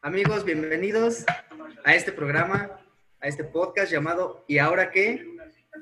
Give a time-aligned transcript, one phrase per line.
[0.00, 1.24] Amigos, bienvenidos
[1.82, 2.70] a este programa,
[3.20, 5.26] a este podcast llamado ¿Y ahora qué?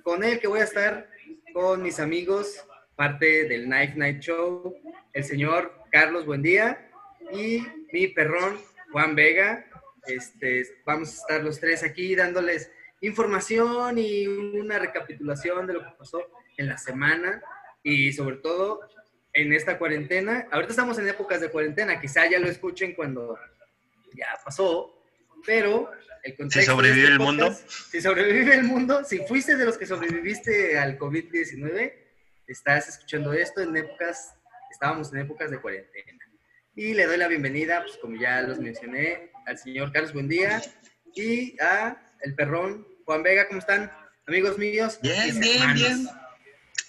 [0.03, 1.11] Con el que voy a estar
[1.53, 4.75] con mis amigos, parte del Knife Night Show,
[5.13, 6.91] el señor Carlos Buendía
[7.31, 8.59] y mi perrón
[8.91, 9.67] Juan Vega.
[10.07, 12.73] Este, vamos a estar los tres aquí dándoles
[13.03, 16.23] información y una recapitulación de lo que pasó
[16.57, 17.43] en la semana
[17.83, 18.81] y sobre todo
[19.35, 20.49] en esta cuarentena.
[20.51, 23.39] Ahorita estamos en épocas de cuarentena, quizá ya lo escuchen cuando
[24.17, 25.03] ya pasó,
[25.45, 25.91] pero
[26.23, 26.61] el contexto...
[26.61, 27.57] ¿Si sobrevive este el mundo?
[27.91, 31.93] Si sobrevive el mundo, si fuiste de los que sobreviviste al COVID-19,
[32.47, 34.35] estás escuchando esto en épocas,
[34.71, 36.25] estábamos en épocas de cuarentena.
[36.75, 40.61] Y le doy la bienvenida, pues como ya los mencioné, al señor Carlos Buendía
[41.15, 43.91] y a el perrón Juan Vega, ¿cómo están?
[44.27, 44.99] Amigos míos.
[45.01, 45.81] Bien, bien, hermanos.
[45.81, 46.09] bien.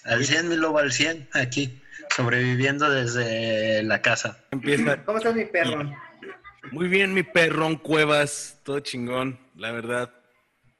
[0.04, 1.80] Al 100, mi lobo, al 100, aquí,
[2.14, 4.44] sobreviviendo desde la casa.
[4.50, 5.04] Empieza.
[5.04, 5.94] ¿Cómo estás, mi perrón?
[6.72, 10.12] Muy bien, mi perrón Cuevas, todo chingón, la verdad.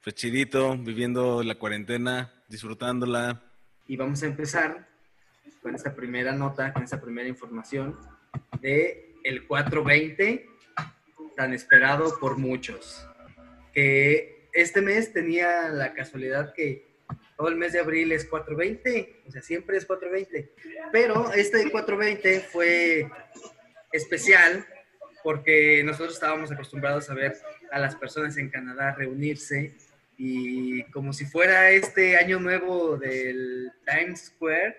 [0.03, 3.41] Pues chidito, viviendo la cuarentena, disfrutándola.
[3.87, 4.87] Y vamos a empezar
[5.61, 7.97] con esta primera nota, con esta primera información
[8.61, 10.47] de el 420,
[11.35, 13.07] tan esperado por muchos.
[13.73, 16.87] Que este mes tenía la casualidad que
[17.35, 20.53] todo el mes de abril es 420, o sea, siempre es 420.
[20.91, 23.09] Pero este 420 fue
[23.91, 24.67] especial
[25.23, 27.37] porque nosotros estábamos acostumbrados a ver
[27.71, 29.73] a las personas en Canadá reunirse
[30.17, 34.75] y como si fuera este año nuevo del Times Square,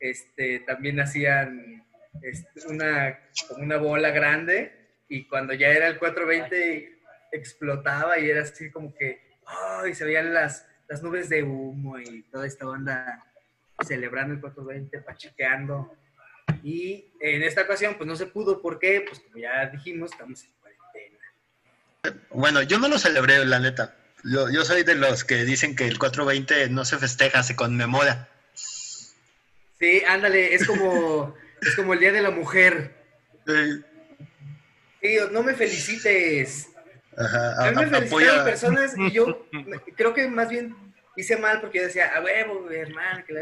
[0.00, 1.84] este, también hacían
[2.22, 4.72] este, una, como una bola grande
[5.08, 6.98] y cuando ya era el 420
[7.30, 11.98] explotaba y era así como que, oh, y se veían las, las nubes de humo
[11.98, 13.24] y toda esta banda
[13.86, 15.94] celebrando el 420, pachequeando.
[16.62, 18.60] Y en esta ocasión, pues no se pudo.
[18.60, 19.04] ¿Por qué?
[19.06, 22.24] Pues como ya dijimos, estamos en cuarentena.
[22.30, 23.96] Bueno, yo no lo celebré, la neta.
[24.24, 28.28] Yo, yo soy de los que dicen que el 420 no se festeja, se conmemora.
[28.54, 32.94] Sí, ándale, es como, es como el Día de la Mujer.
[33.46, 33.84] Sí.
[35.00, 36.68] Sí, no me felicites.
[37.16, 39.48] Ajá, a mí me felicitaron personas y yo
[39.96, 40.74] creo que más bien
[41.16, 43.40] hice mal porque yo decía, a huevo, hermano, que la...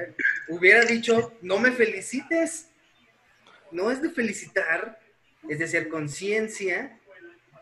[0.49, 2.69] hubiera dicho, no me felicites.
[3.71, 4.99] No es de felicitar,
[5.49, 6.99] es de hacer conciencia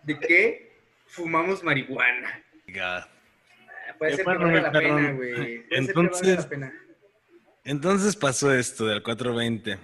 [0.02, 0.72] de que
[1.06, 2.42] fumamos marihuana.
[2.68, 3.04] God.
[3.98, 5.64] Puede ser que valga la pena, güey.
[5.70, 6.72] Entonces, la pena.
[7.64, 9.78] entonces pasó esto del 420.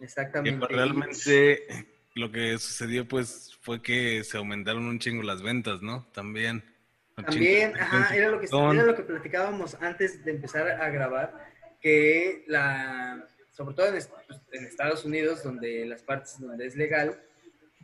[0.00, 0.56] Exactamente.
[0.56, 1.66] Y pues realmente
[2.14, 6.06] lo que sucedió pues fue que se aumentaron un chingo las ventas, ¿no?
[6.12, 6.62] También.
[7.16, 7.84] También, chingo.
[7.84, 13.26] ajá, era lo, que, era lo que platicábamos antes de empezar a grabar, que la,
[13.54, 13.94] sobre todo en,
[14.52, 17.22] en, Estados Unidos, donde las partes donde es legal,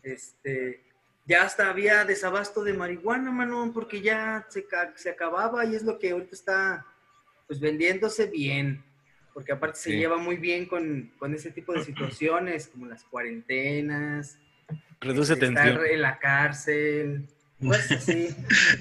[0.02, 0.82] este,
[1.26, 4.66] ya hasta había desabasto de marihuana, mano, porque ya se,
[4.96, 6.86] se acababa y es lo que ahorita está,
[7.46, 8.84] pues, vendiéndose bien,
[9.32, 14.38] porque aparte se lleva muy bien con, con ese tipo de situaciones, como las cuarentenas,
[15.00, 15.86] Reduce estar tensión.
[15.86, 17.26] en la cárcel,
[17.58, 18.28] pues así,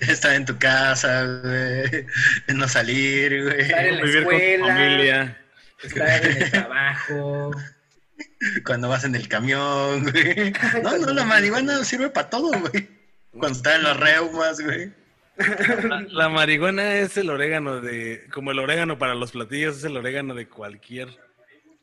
[0.01, 2.05] Estar en tu casa, güey.
[2.53, 3.61] No salir, güey.
[3.61, 5.37] estar en la Vivir con tu escuela, familia.
[5.83, 7.51] Estar en el trabajo.
[8.65, 10.53] Cuando vas en el camión, güey.
[10.83, 12.89] No, no, la marihuana sirve para todo, güey.
[13.31, 14.91] Cuando estás en los reumas, güey.
[15.87, 19.95] La, la marihuana es el orégano de, como el orégano para los platillos, es el
[19.95, 21.07] orégano de cualquier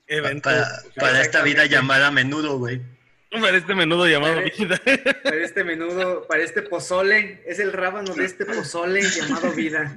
[0.08, 0.50] evento.
[0.50, 2.82] Para, para esta vida llamada menudo, güey.
[3.30, 4.80] Para este menudo llamado Para- vida.
[5.22, 9.96] Para este menudo, para este pozole, es el rábano de este pozole llamado vida.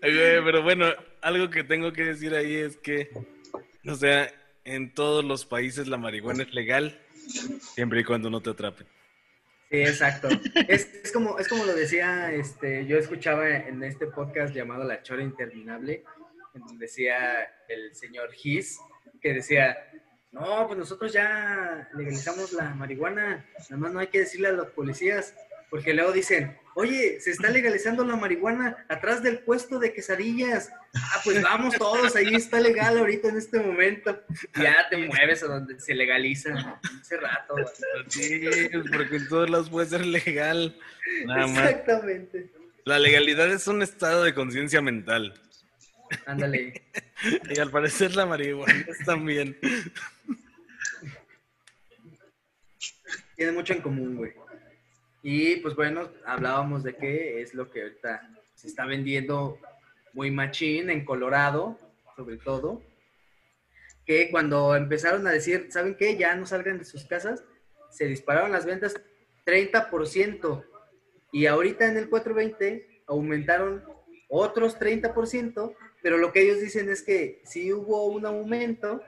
[0.00, 0.86] Pero bueno,
[1.24, 3.10] algo que tengo que decir ahí es que,
[3.86, 4.30] o sea,
[4.64, 7.00] en todos los países la marihuana es legal,
[7.74, 8.86] siempre y cuando no te atrapen.
[9.70, 10.28] Sí, exacto.
[10.68, 15.02] Es, es como, es como lo decía, este, yo escuchaba en este podcast llamado La
[15.02, 16.04] Chora Interminable,
[16.54, 18.78] en donde decía el señor Gis,
[19.22, 19.78] que decía,
[20.30, 24.70] no, pues nosotros ya legalizamos la marihuana, nada más no hay que decirle a los
[24.72, 25.34] policías,
[25.74, 30.70] porque luego dicen, oye, se está legalizando la marihuana atrás del puesto de quesadillas.
[30.94, 34.22] Ah, pues vamos todos, ahí está legal ahorita en este momento.
[34.54, 37.54] Ya te mueves a donde se legaliza hace rato.
[37.54, 37.66] güey.
[38.06, 38.48] Sí,
[38.92, 40.78] porque en todos lados puede ser legal.
[41.26, 41.70] Nada más.
[41.70, 42.52] Exactamente.
[42.84, 45.34] La legalidad es un estado de conciencia mental.
[46.24, 46.84] Ándale.
[47.50, 49.58] Y al parecer la marihuana también.
[53.34, 54.43] Tiene mucho en común, güey.
[55.26, 59.58] Y pues bueno, hablábamos de que es lo que ahorita se está vendiendo
[60.12, 61.78] muy machín en Colorado,
[62.14, 62.82] sobre todo.
[64.04, 66.18] Que cuando empezaron a decir, ¿saben qué?
[66.18, 67.42] Ya no salgan de sus casas,
[67.88, 68.94] se dispararon las ventas
[69.46, 70.62] 30%.
[71.32, 73.82] Y ahorita en el 420 aumentaron
[74.28, 79.00] otros 30%, pero lo que ellos dicen es que sí hubo un aumento,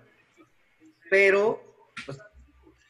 [1.11, 1.63] pero
[2.07, 2.19] pues,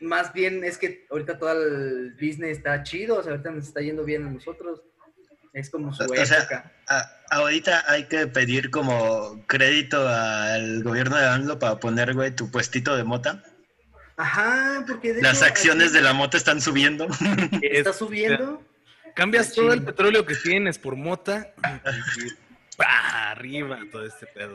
[0.06, 3.80] más bien es que ahorita todo el business está chido, o sea, ahorita nos está
[3.80, 4.80] yendo bien a nosotros.
[5.52, 6.26] Es como su O época.
[6.26, 12.30] sea, a- ahorita hay que pedir como crédito al gobierno de AMLO para poner, güey,
[12.34, 13.42] tu puestito de mota.
[14.18, 17.06] Ajá, porque de Las hecho, acciones aquí de la mota están subiendo.
[17.62, 18.62] está subiendo.
[19.14, 23.30] Cambias todo el petróleo que tienes por mota y ¡pa!
[23.30, 24.54] arriba todo este pedo.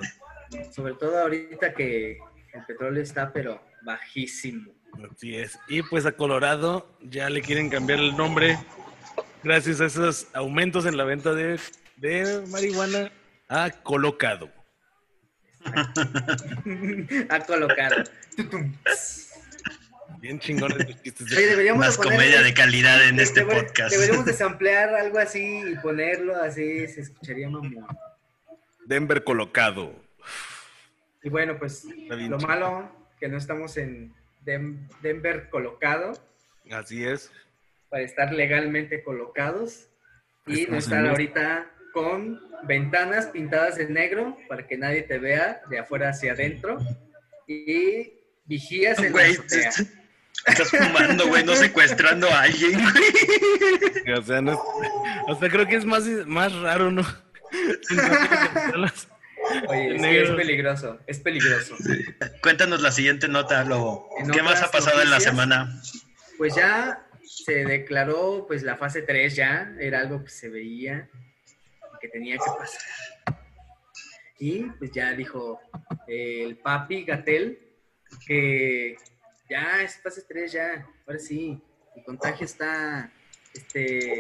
[0.71, 2.19] Sobre todo ahorita que
[2.53, 4.71] el petróleo está, pero bajísimo.
[5.13, 5.57] Así es.
[5.67, 8.57] Y pues a Colorado ya le quieren cambiar el nombre
[9.43, 11.59] gracias a esos aumentos en la venta de,
[11.97, 13.11] de marihuana
[13.49, 14.49] a Colocado.
[17.29, 18.03] ha colocado.
[20.19, 23.23] Bien chingones los chistes de- Oye, deberíamos Más de poner- comedia de calidad en de-
[23.23, 23.91] este deber- podcast.
[23.93, 27.88] Deberíamos de samplear algo así y ponerlo así, se escucharía mamón.
[28.85, 29.95] Denver Colocado.
[31.23, 36.13] Y bueno, pues lo malo que no estamos en Denver colocado
[36.71, 37.31] Así es.
[37.89, 39.88] para estar legalmente colocados
[40.47, 45.79] y no estar ahorita con ventanas pintadas de negro para que nadie te vea de
[45.79, 46.77] afuera hacia adentro
[47.47, 48.13] y
[48.45, 49.71] vigías en la Güey, azotea.
[50.47, 54.17] estás fumando, güey, no secuestrando a alguien, güey.
[54.17, 54.59] O sea, no
[55.49, 57.03] creo que es más, más raro, ¿no?
[59.68, 60.31] Oye, sí, Negro.
[60.31, 61.75] es peligroso, es peligroso.
[62.42, 64.09] Cuéntanos la siguiente nota, Lobo.
[64.31, 65.81] ¿Qué más ha pasado en la semana?
[66.38, 71.09] Pues ya se declaró pues la fase 3 ya, era algo que se veía
[72.01, 72.81] que tenía que pasar.
[74.39, 75.62] Y pues ya dijo
[76.07, 77.59] el papi Gatel
[78.25, 78.98] que
[79.50, 81.62] ya es fase 3 ya, ahora sí,
[81.95, 83.12] el contagio está,
[83.53, 84.19] este,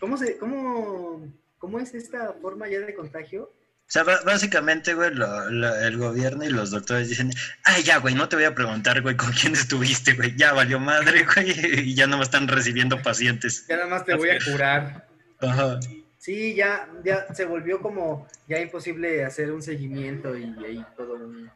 [0.00, 3.52] ¿cómo se, cómo, cómo es esta forma ya de contagio?
[3.90, 7.32] O sea, básicamente, güey, lo- lo- el gobierno y los doctores dicen,
[7.64, 10.78] ay, ya, güey, no te voy a preguntar, güey, con quién estuviste, güey, ya valió
[10.78, 11.50] madre, güey,
[11.90, 13.66] y ya no me están recibiendo pacientes.
[13.68, 15.08] Ya nada más te voy a curar.
[15.40, 15.80] Ajá.
[16.18, 21.50] Sí, ya, ya se volvió como ya imposible hacer un seguimiento y ahí todo un,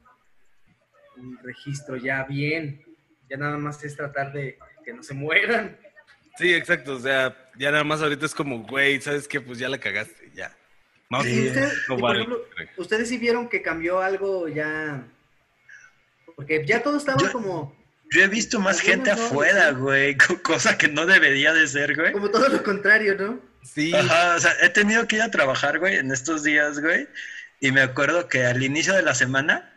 [1.18, 2.82] un registro ya bien.
[3.30, 5.78] Ya nada más es tratar de que no se mueran.
[6.36, 6.94] Sí, exacto.
[6.96, 9.40] O sea, ya nada más ahorita es como, güey, ¿sabes qué?
[9.40, 10.23] Pues ya la cagaste,
[11.10, 11.32] Vamos Sí.
[11.44, 12.20] Y usted- no vale.
[12.22, 12.44] ejemplo,
[12.76, 15.04] ustedes sí vieron que cambió algo ya.
[16.36, 17.76] Porque ya todo estaba Yo- como,
[18.10, 19.74] Yo he visto más gente no, afuera, sí.
[19.76, 22.12] güey, co- cosa que no debería de ser, güey.
[22.12, 23.40] como todo lo contrario, ¿no?
[23.62, 27.08] Sí, Ajá, o sea, he tenido que ir a trabajar, güey, en estos días, güey.
[27.60, 29.72] Y me acuerdo que al inicio de la semana,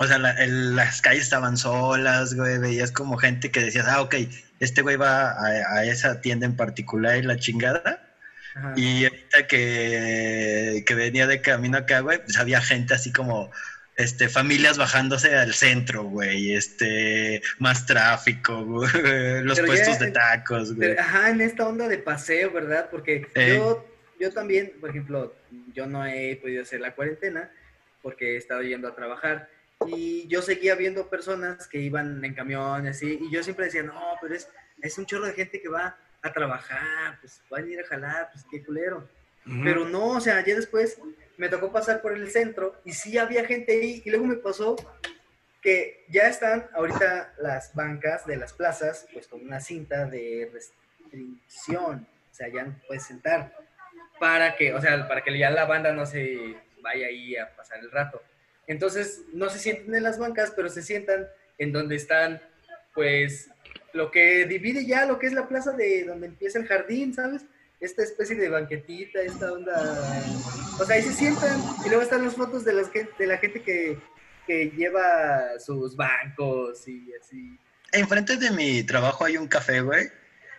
[0.00, 4.00] o sea, la- el- las calles estaban solas, güey, veías como gente que decías, ah,
[4.02, 4.16] ok,
[4.60, 5.46] este güey va a,
[5.78, 8.02] a esa tienda en particular y la chingada.
[8.54, 8.72] Ajá.
[8.76, 13.50] Y ahorita que, que venía de camino acá, güey, pues había gente así como,
[13.96, 20.06] este, familias bajándose al centro, güey, este, más tráfico, güey, los Pero ya puestos de
[20.06, 20.90] en- tacos, güey.
[20.90, 22.88] Pero, ajá, en esta onda de paseo, ¿verdad?
[22.90, 23.54] Porque Eh.
[23.56, 23.86] yo,
[24.20, 25.34] yo también, por ejemplo,
[25.72, 27.50] yo no he podido hacer la cuarentena
[28.02, 29.48] porque he estado yendo a trabajar
[29.86, 34.00] y yo seguía viendo personas que iban en camiones y, y yo siempre decía, no,
[34.20, 34.48] pero es,
[34.82, 38.30] es un chorro de gente que va a trabajar, pues van a ir a jalar,
[38.32, 39.08] pues qué culero.
[39.62, 40.98] Pero no, o sea, ya después
[41.36, 44.74] me tocó pasar por el centro y sí había gente ahí y luego me pasó
[45.60, 52.08] que ya están ahorita las bancas de las plazas pues con una cinta de restricción,
[52.30, 53.52] o sea, ya no puedes sentar
[54.18, 57.80] para que, o sea, para que ya la banda no se vaya ahí a pasar
[57.80, 58.22] el rato.
[58.66, 61.28] Entonces, no se sientan en las bancas, pero se sientan
[61.58, 62.40] en donde están,
[62.94, 63.50] pues,
[63.94, 67.42] lo que divide ya lo que es la plaza de donde empieza el jardín, ¿sabes?
[67.80, 70.22] Esta especie de banquetita, esta onda.
[70.78, 73.62] O sea, ahí se sientan y luego están las fotos de, las, de la gente
[73.62, 73.98] que,
[74.46, 77.58] que lleva sus bancos y así.
[77.92, 80.08] Enfrente de mi trabajo hay un café, güey,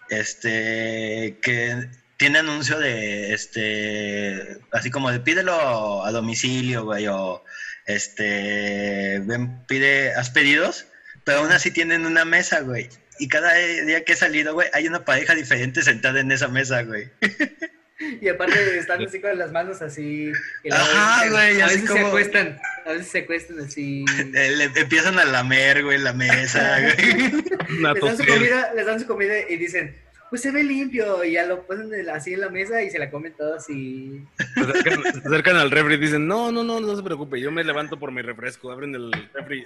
[0.10, 7.44] este, que tiene anuncio de, este, así como de pídelo a domicilio, güey, o,
[7.86, 9.22] este,
[9.68, 10.88] pide, haz pedidos,
[11.26, 12.90] pero aún así tienen una mesa, güey.
[13.20, 16.84] Y cada día que he salido, güey, hay una pareja diferente sentada en esa mesa,
[16.84, 17.10] güey.
[18.22, 20.30] Y aparte están así con las manos así.
[20.70, 24.06] Ajá, a veces- güey, A así veces se acuestan, a veces se acuestan así.
[24.36, 26.78] Eh, le empiezan a lamer, güey, la mesa.
[27.80, 29.96] Una les dan su comida, les dan su comida y dicen,
[30.30, 33.10] pues se ve limpio, y ya lo ponen así en la mesa y se la
[33.10, 34.22] comen todos y...
[34.56, 37.50] Se acercan, se acercan al refri y dicen, no, no, no, no se preocupe, yo
[37.50, 38.72] me levanto por mi refresco.
[38.74, 39.66] Abren el refri.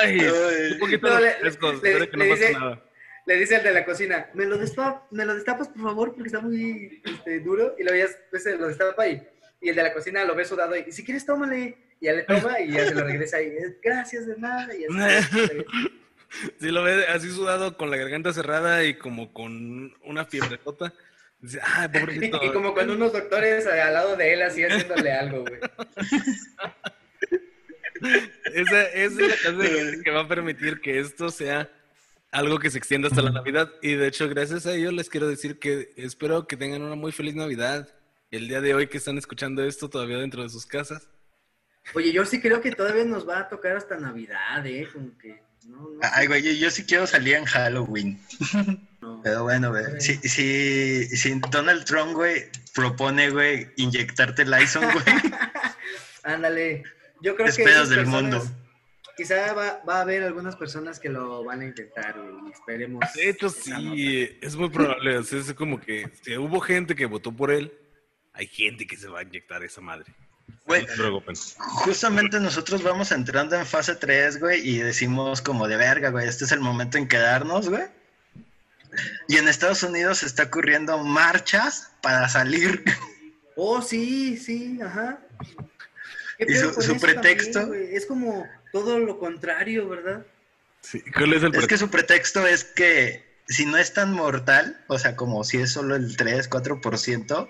[0.00, 0.72] Ay, Ay.
[0.72, 2.82] un poquito No, le- que no dice- nada.
[3.26, 6.26] Le dice al de la cocina, ¿me lo, destap- me lo destapas, por favor, porque
[6.28, 7.74] está muy este, duro.
[7.78, 9.26] Y lo veías, pues, se lo destapa y,
[9.62, 11.78] y el de la cocina lo ve sudado y, si quieres, tómale.
[12.00, 13.50] Y ya le toma y ya se lo regresa y,
[13.82, 14.68] gracias de nada.
[14.76, 15.64] Y así.
[16.60, 20.92] Si lo ve así sudado, con la garganta cerrada y como con una fiebre tota,
[21.40, 22.40] dice, ay, pobrecito.
[22.42, 25.60] y como con unos doctores al lado de él, así haciéndole algo, güey.
[28.52, 31.70] Esa, esa es la gente que va a permitir que esto sea
[32.34, 33.70] algo que se extienda hasta la Navidad.
[33.80, 37.12] Y de hecho, gracias a ellos les quiero decir que espero que tengan una muy
[37.12, 37.88] feliz Navidad.
[38.30, 41.08] El día de hoy que están escuchando esto todavía dentro de sus casas.
[41.94, 44.88] Oye, yo sí creo que todavía nos va a tocar hasta Navidad, ¿eh?
[44.92, 46.00] Como que, no, no.
[46.02, 48.18] Ay, güey, yo, yo sí quiero salir en Halloween.
[49.00, 49.20] no.
[49.22, 49.84] Pero bueno, güey.
[50.00, 55.04] Si, si, si Donald Trump, güey, propone, güey, inyectarte Lyson, güey.
[56.24, 56.82] Ándale.
[57.24, 57.64] Yo creo Es que.
[57.64, 58.44] del personas- mundo.
[59.16, 63.04] Quizá va, va a haber algunas personas que lo van a intentar, güey, y esperemos.
[63.14, 63.58] De hecho, nota.
[63.62, 65.16] sí, es muy probable.
[65.18, 67.72] o sea, es como que si hubo gente que votó por él,
[68.32, 70.12] hay gente que se va a inyectar esa madre.
[70.66, 70.84] Güey,
[71.56, 76.44] justamente nosotros vamos entrando en fase 3, güey, y decimos como de verga, güey, este
[76.44, 77.84] es el momento en quedarnos, güey.
[79.28, 82.84] Y en Estados Unidos se está ocurriendo marchas para salir.
[83.56, 85.20] Oh, sí, sí, ajá.
[86.38, 87.60] ¿Qué ¿Y su- pretexto?
[87.60, 90.26] también, es como todo lo contrario, ¿verdad?
[90.80, 94.82] Sí, ¿Cuál es el Es que su pretexto es que si no es tan mortal,
[94.86, 97.48] o sea, como si es solo el 3, 4%,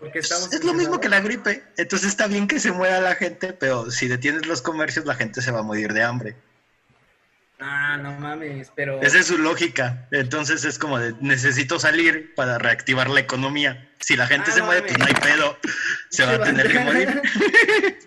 [0.00, 1.62] Porque estamos es lo mismo que la gripe.
[1.76, 5.42] Entonces está bien que se muera la gente, pero si detienes los comercios, la gente
[5.42, 6.36] se va a morir de hambre.
[7.60, 9.00] Ah, no mames, pero.
[9.00, 10.08] Esa es su lógica.
[10.10, 13.88] Entonces es como de necesito salir para reactivar la economía.
[14.00, 15.14] Si la gente Ah, se no muere, pues no mames.
[15.24, 15.58] hay pedo.
[16.10, 17.22] Se va a tener que morir.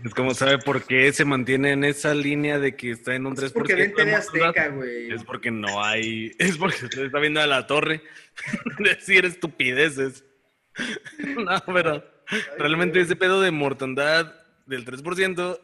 [0.05, 3.35] Es como sabe por qué se mantiene en esa línea de que está en un
[3.35, 3.45] 3%.
[3.45, 4.15] Es porque ven de TV.
[4.15, 5.11] Azteca, güey.
[5.11, 6.33] Es porque no hay.
[6.39, 8.03] Es porque usted está viendo a la torre
[8.79, 10.23] decir estupideces.
[11.19, 12.03] No, pero
[12.59, 14.33] realmente ese pedo de mortandad
[14.67, 15.59] del 3%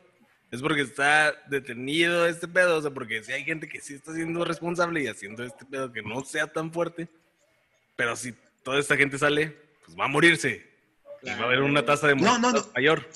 [0.53, 2.77] es porque está detenido este pedo.
[2.77, 5.91] O sea, porque si hay gente que sí está siendo responsable y haciendo este pedo
[5.91, 7.07] que no sea tan fuerte.
[7.95, 8.33] Pero si
[8.63, 10.65] toda esta gente sale, pues va a morirse.
[11.23, 12.71] Y va a haber una tasa de No, no, mortalidad no.
[12.73, 13.09] mayor.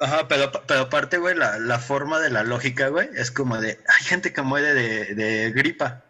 [0.00, 3.70] Ajá, pero, pero aparte, güey, la, la forma de la lógica, güey, es como de,
[3.88, 6.04] hay gente que muere de, de gripa.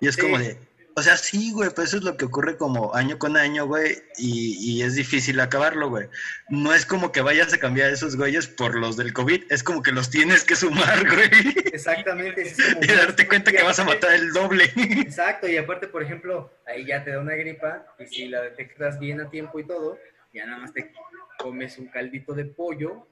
[0.00, 0.20] Y es Sí.
[0.20, 0.58] como de,
[0.98, 4.02] o sea, sí, güey, pues eso es lo que ocurre como año con año, güey,
[4.16, 6.08] y, y es difícil acabarlo, güey.
[6.48, 9.82] No es como que vayas a cambiar esos güeyes por los del COVID, es como
[9.82, 11.54] que los tienes que sumar, güey.
[11.72, 12.42] Exactamente.
[12.42, 14.64] es como- Y darte cuenta que vas a matar el doble.
[14.74, 18.98] Exacto, y aparte, por ejemplo, ahí ya te da una gripa, y si la detectas
[18.98, 19.98] bien a tiempo y todo,
[20.32, 20.92] ya nada más te
[21.38, 23.06] comes un caldito de pollo,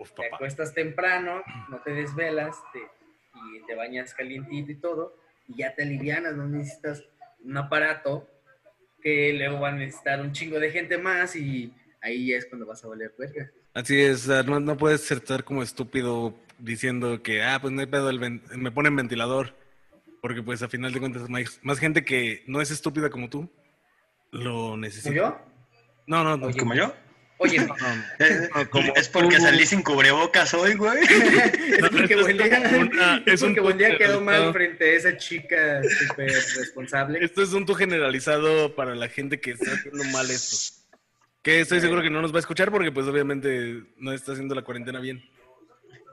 [0.00, 5.19] Uf, te acuestas temprano, no te desvelas, te- y te bañas calientito y todo,
[5.50, 7.04] y ya te alivianas, no necesitas
[7.42, 8.28] un aparato
[9.02, 12.66] que luego va a necesitar un chingo de gente más y ahí ya es cuando
[12.66, 13.50] vas a valer verga.
[13.74, 18.10] Así es, no, no puedes estar como estúpido diciendo que, ah, pues no hay pedo,
[18.10, 19.54] el ven- me ponen ventilador.
[20.20, 23.50] Porque pues a final de cuentas más, más gente que no es estúpida como tú
[24.32, 25.14] lo ¿Como necesita.
[25.14, 25.38] yo?
[26.06, 26.54] No, no, no.
[26.54, 26.94] ¿Como yo?
[27.42, 28.04] Oye, no, no.
[28.18, 29.42] Eh, No, como es porque tú.
[29.42, 30.98] salí sin cubrebocas hoy, güey.
[31.04, 35.80] es No, porque es buen día, una- es un quedó mal frente a esa chica
[35.82, 37.18] súper responsable.
[37.24, 40.76] Esto es un tu generalizado para la gente que está haciendo mal esto.
[41.42, 44.54] Que estoy seguro que no nos va a escuchar porque pues obviamente no está haciendo
[44.54, 45.24] la cuarentena bien.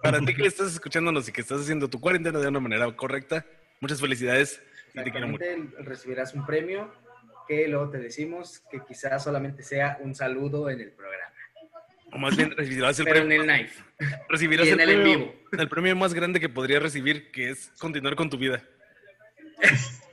[0.02, 3.46] Para ti que estás escuchándonos y que estás haciendo tu cuarentena de una manera correcta,
[3.82, 4.62] muchas felicidades.
[4.94, 5.44] y te quiero mucho.
[5.44, 6.90] Exactamente, recibirás un premio
[7.48, 11.34] que luego te decimos que quizás solamente sea un saludo en el programa,
[12.12, 13.44] O más bien recibirás el pero en premio.
[13.44, 13.84] el knife.
[14.30, 15.36] recibirás y en el, el en premio, vivo.
[15.62, 18.64] el premio más grande que podrías recibir, que es continuar con tu vida.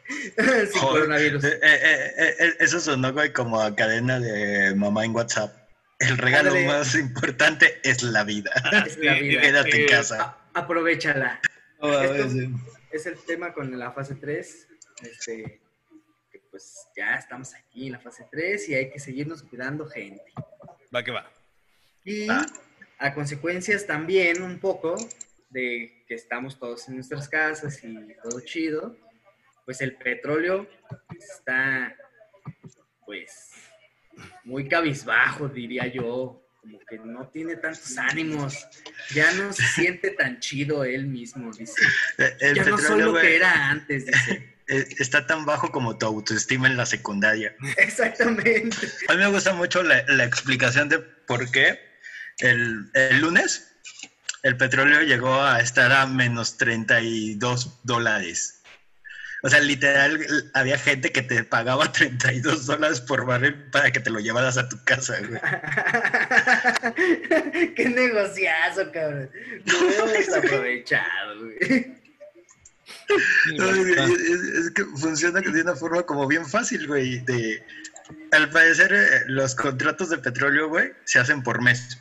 [0.06, 1.02] Sin Joder.
[1.04, 1.44] coronavirus.
[1.44, 5.54] Eh, eh, eh, eh, eso sonó, güey, como a cadena de mamá en WhatsApp.
[5.98, 6.66] El regalo Ándale.
[6.66, 8.50] más importante es la vida.
[8.86, 9.40] Es la vida.
[9.40, 10.36] Quédate en eh, casa.
[10.54, 11.40] A- aprovechala.
[11.80, 12.38] Esto-.
[12.90, 14.68] Es el tema con la fase 3.
[15.02, 15.60] Este,
[16.54, 20.22] pues ya estamos aquí en la fase 3 y hay que seguirnos cuidando gente.
[20.94, 21.28] Va que va.
[22.04, 22.46] Y Ah.
[22.98, 24.94] a consecuencias también un poco
[25.50, 27.92] de que estamos todos en nuestras casas y
[28.22, 28.96] todo chido,
[29.64, 30.68] pues el petróleo
[31.18, 31.96] está
[33.04, 33.50] pues
[34.44, 38.64] muy cabizbajo, diría yo, como que no tiene tantos ánimos,
[39.12, 41.82] ya no se siente tan chido él mismo, dice.
[42.40, 44.53] El Ya no soy lo que era antes, dice.
[44.68, 47.54] Eh, está tan bajo como tu autoestima en la secundaria.
[47.76, 48.76] Exactamente.
[49.08, 51.78] A mí me gusta mucho la, la explicación de por qué
[52.38, 53.74] el, el lunes
[54.44, 58.60] el petróleo llegó a estar a menos 32 dólares.
[59.42, 60.20] O sea, literal,
[60.54, 64.68] había gente que te pagaba 32 dólares por barril para que te lo llevaras a
[64.68, 65.40] tu casa, güey.
[67.74, 69.30] Qué negociazo, cabrón.
[69.64, 72.03] Lo veo desaprovechado, güey.
[74.04, 77.18] Es, es- es que funciona de una forma como bien fácil, güey.
[77.20, 77.64] De,
[78.32, 81.98] al parecer, eh, los contratos de petróleo, güey, se hacen por mes.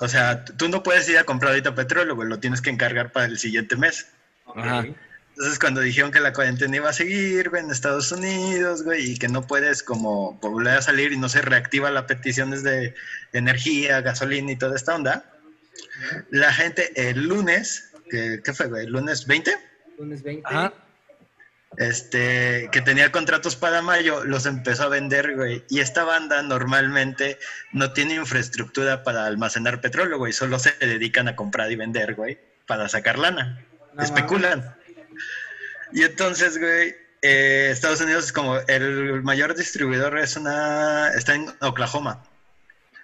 [0.00, 3.12] O sea, tú no puedes ir a comprar ahorita petróleo, güey, lo tienes que encargar
[3.12, 4.06] para el siguiente mes.
[4.54, 4.84] Ajá.
[5.30, 9.18] Entonces, cuando dijeron que la cuarentena iba a seguir, güey, en Estados Unidos, güey, y
[9.18, 12.94] que no puedes como volver a salir y no se reactiva las peticiones de
[13.32, 15.24] energía, gasolina y toda esta onda,
[16.30, 18.86] la gente el lunes, que, ¿qué fue, güey?
[18.86, 19.56] ¿El lunes 20?
[19.98, 20.42] Lunes 20.
[20.46, 20.72] Ajá.
[21.76, 25.64] este, que tenía contratos para mayo, los empezó a vender, güey.
[25.68, 27.38] Y esta banda normalmente
[27.72, 30.32] no tiene infraestructura para almacenar petróleo, güey.
[30.32, 33.64] Solo se dedican a comprar y vender, güey, para sacar lana.
[33.94, 34.76] No Especulan.
[35.92, 41.46] Y entonces, güey, eh, Estados Unidos es como el mayor distribuidor es una está en
[41.60, 42.22] Oklahoma.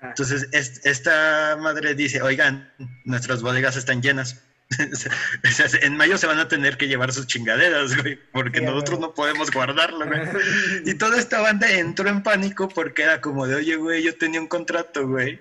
[0.03, 2.73] Entonces, es- esta madre dice, oigan,
[3.05, 4.43] nuestras bodegas están llenas.
[5.83, 9.15] En mayo se van a tener que llevar sus chingaderas, güey, porque Sí, nosotros no
[9.15, 10.21] podemos guardarlo, güey.
[10.85, 14.41] Y toda esta banda entró en pánico porque era como de, oye, güey, yo tenía
[14.41, 15.41] un contrato, güey,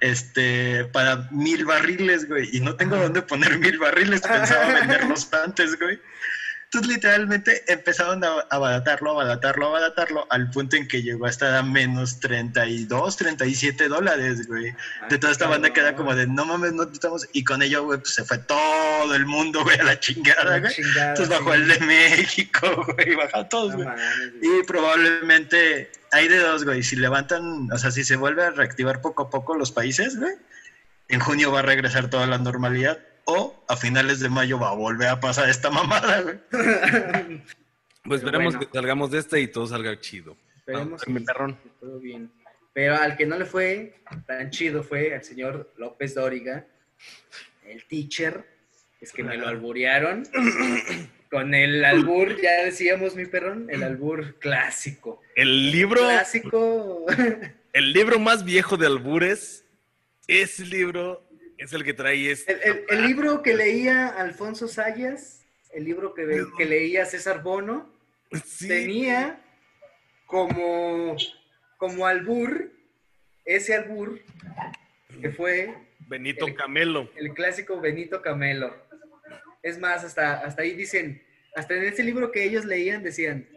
[0.00, 5.78] este, para mil barriles, güey, y no tengo dónde poner mil barriles, pensaba venderlos antes,
[5.78, 5.98] güey.
[6.74, 11.62] Entonces, literalmente empezaron a abaratarlo, abaratarlo, abaratarlo, al punto en que llegó a estar a
[11.62, 14.74] menos 32, 37 dólares, güey.
[15.08, 17.28] De toda esta banda queda como de, no mames, no estamos.
[17.32, 20.74] Y con ello, güey, pues se fue todo el mundo, güey, a la chingada, güey.
[20.74, 21.60] chingada, Entonces bajó sí.
[21.60, 23.16] el de México, güey,
[23.48, 23.86] todos, No güey.
[23.86, 24.60] mames, güey.
[24.60, 26.82] Y probablemente hay de dos, güey.
[26.82, 30.32] Si levantan, o sea, si se vuelve a reactivar poco a poco los países, güey,
[31.06, 32.98] en junio va a regresar toda la normalidad.
[33.26, 36.38] O a finales de mayo va a volver a pasar esta mamada, güey.
[38.06, 38.70] Pues Pero esperemos bueno.
[38.70, 40.36] que salgamos de esta y todo salga chido.
[40.56, 41.56] Esperemos Ah, mi que- perrón.
[41.62, 42.30] que todo bien.
[42.74, 43.94] Pero al que no le fue
[44.26, 46.66] tan chido fue al señor López Dóriga,
[47.66, 48.44] el teacher.
[49.00, 50.28] Es que me lo alburearon.
[51.30, 55.22] Con el albur, ya decíamos, mi perrón, el albur clásico.
[55.34, 57.06] El libro, Clásico.
[57.72, 59.64] el libro más viejo de albures,
[60.28, 61.23] ese libro
[61.58, 62.52] es el que trae este.
[62.52, 67.92] El, el- el libro que leía Alfonso Sayas, el libro que, que leía César Bono,
[68.44, 68.66] Sí.
[68.68, 69.40] tenía
[70.26, 71.16] como,
[71.76, 72.70] como albur,
[73.44, 74.20] ese albur,
[75.20, 75.74] que fue
[76.08, 77.10] Benito el- Camelo.
[77.16, 78.74] el clásico Benito Camelo.
[79.62, 81.22] Es más, hasta, hasta ahí dicen,
[81.54, 83.48] hasta en ese libro que ellos leían decían,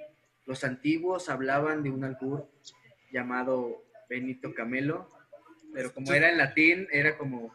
[0.45, 2.47] los antiguos hablaban de un albur
[3.11, 5.09] llamado Benito Camelo,
[5.73, 7.53] pero como era en latín, era como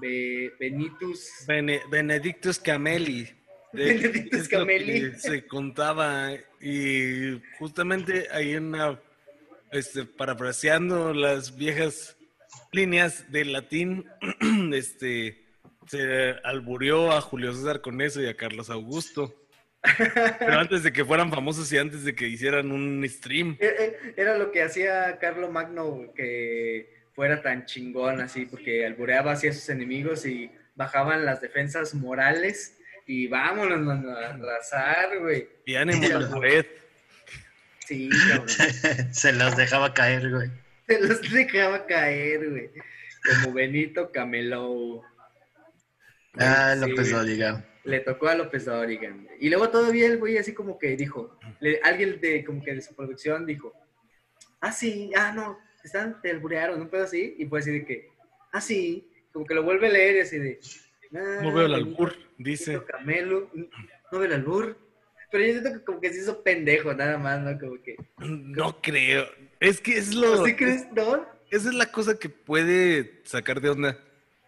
[0.00, 1.30] Be- Benitus.
[1.46, 3.24] Bene- Benedictus Cameli.
[3.72, 5.12] De- Benedictus Cameli.
[5.18, 9.00] Se contaba y justamente hay una,
[9.72, 12.16] este, parafraseando las viejas
[12.72, 14.06] líneas del latín,
[14.72, 15.44] este,
[15.86, 19.34] se alburió a Julio César con eso y a Carlos Augusto.
[19.80, 23.56] Pero antes de que fueran famosos y antes de que hicieran un stream.
[23.60, 29.32] E- e- Era lo que hacía Carlo Magno que fuera tan chingón así, porque albureaba
[29.32, 35.48] así a sus enemigos y bajaban las defensas morales y vámonos mano, a arrasar, güey.
[35.66, 36.66] La red.
[37.88, 38.48] Sí, cabrón.
[39.12, 40.48] Se los dejaba caer, güey.
[40.86, 42.70] Se los dejaba caer, güey.
[43.42, 45.02] Como Benito Camelo.
[46.38, 47.12] Ah, Sí, López güey.
[47.24, 47.64] Dóriga.
[47.82, 49.12] Le tocó a López Dóriga.
[49.40, 52.82] Y luego todavía el güey así como que dijo, le- alguien de como que de
[52.82, 53.72] su producción dijo,
[54.60, 58.08] ah, sí, ah, no, están, te alburearon, un pedo así, y fue así de que,
[58.52, 60.60] ah, sí, como que lo vuelve a leer y así de,
[61.14, 62.80] ah, No veo el albur, dice.
[62.86, 64.76] Camelo, no veo el albur.
[65.30, 67.58] Pero yo siento que como que se hizo pendejo, nada más, ¿no?
[67.58, 69.26] Como que, No creo.
[69.60, 70.44] Es que es lo.
[70.46, 71.26] ¿sí crees, no?
[71.50, 73.98] Esa es la cosa que puede sacar de onda.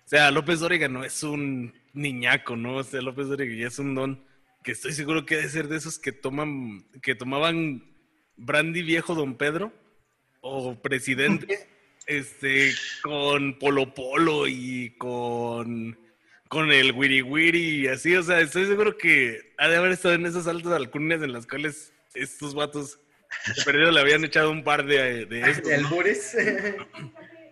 [0.05, 2.76] O sea, López Dóriga no es un niñaco, ¿no?
[2.76, 4.24] O sea, López Dóriga ya es un don
[4.62, 7.85] que estoy seguro que debe ser de esos que toman, que tomaban
[8.37, 9.72] brandy viejo Don Pedro
[10.40, 11.68] o presidente,
[12.07, 12.72] este,
[13.03, 15.98] con Polo Polo y con,
[16.48, 18.16] con el Wiri Wiri y así.
[18.16, 21.46] O sea, estoy seguro que ha de haber estado en esas altas alcurnias en las
[21.46, 22.98] cuales estos vatos
[23.55, 25.70] de perdido le habían echado un par de, de estos.
[25.70, 26.76] De.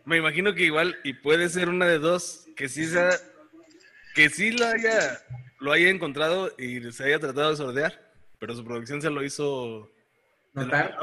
[0.04, 3.10] Me imagino que igual, y puede ser una de dos, que sí sea,
[4.14, 5.20] que sí lo haya,
[5.60, 9.92] lo haya encontrado y se haya tratado de sordear, pero su producción se lo hizo
[10.54, 10.96] Notar.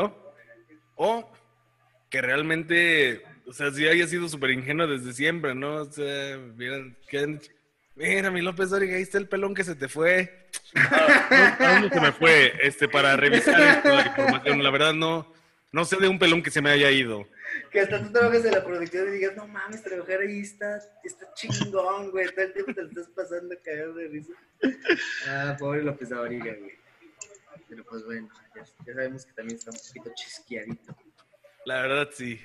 [0.95, 1.31] O
[2.15, 5.81] que realmente o sea, sí haya sido súper ingenuo desde siempre, ¿no?
[5.81, 7.39] O sea, miren, ¿qué?
[7.93, 10.47] Mira, mi López Dóriga, ahí está el pelón que se te fue.
[10.75, 12.53] Ah, ¿A dónde se me fue?
[12.61, 14.63] Este, para revisar esto, la información.
[14.63, 15.29] La verdad, no,
[15.73, 17.27] no sé de un pelón que se me haya ido.
[17.69, 21.33] Que hasta tú trabajas en la producción y digas, no mames, trabajar ahí está, está
[21.33, 22.27] chingón, güey.
[22.33, 24.33] Todo el tiempo te lo estás pasando cagado de risa.
[25.27, 26.77] Ah, pobre López Dóriga, güey.
[27.67, 30.95] Pero pues bueno, ya, ya sabemos que también está un poquito chisqueadito.
[31.65, 32.39] La verdad, sí.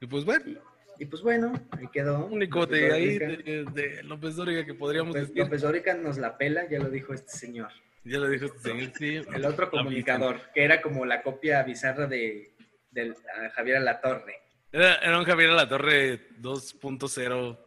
[0.00, 0.60] Y pues bueno,
[0.98, 2.26] Y pues bueno, ahí quedó.
[2.26, 5.42] único de ahí de, de López Dóriga que podríamos López, decir.
[5.44, 7.70] López Dóriga nos la pela, ya lo dijo este señor.
[8.04, 9.20] Ya lo dijo este señor, sí.
[9.34, 12.50] El otro comunicador, que era como la copia bizarra de
[12.90, 14.40] del, a Javier Alatorre.
[14.72, 17.58] Era, era un Javier La Torre 2.0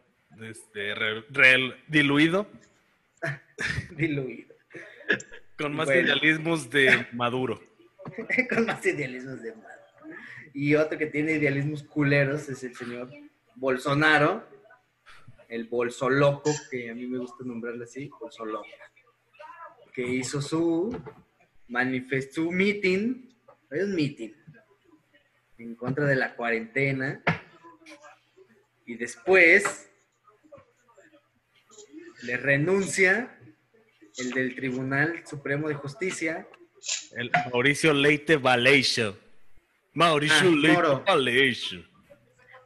[0.41, 2.47] este, re- re- diluido,
[3.91, 4.55] Diluido.
[5.57, 6.01] con más Bueno.
[6.01, 7.59] idealismos de Maduro.
[8.49, 9.78] Con más idealismos de madre.
[10.53, 13.09] Y otro que tiene idealismos culeros es el señor
[13.55, 14.47] Bolsonaro,
[15.47, 18.67] el bolsoloco, que a mí me gusta nombrarle así, bolsoloco,
[19.93, 20.95] que hizo su
[21.67, 23.29] manifest, su meeting,
[23.71, 24.31] es un meeting,
[25.57, 27.21] en contra de la cuarentena.
[28.85, 29.89] Y después
[32.23, 33.37] le renuncia
[34.17, 36.47] el del Tribunal Supremo de Justicia,
[37.15, 39.17] El Mauricio Leite Valeixo.
[39.93, 40.81] Mauricio Ah, Leite.
[41.05, 41.83] Valeixo.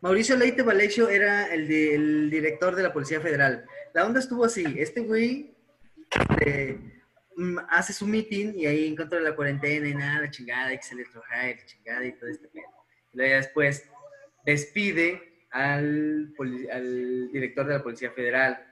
[0.01, 3.65] Mauricio Leite Valeixo era el, de- el director de la Policía Federal.
[3.93, 4.65] La onda estuvo así.
[4.77, 5.53] Este güey
[6.45, 6.77] eh,
[7.37, 10.67] mm, hace su meeting y ahí en contra de la cuarentena y nada, la chingada,
[10.67, 12.65] hay que salir a trabajar la chingada y todo este pedo.
[13.13, 13.89] Y luego después
[14.45, 16.33] despide al,
[17.31, 18.67] director de la Policía Federal.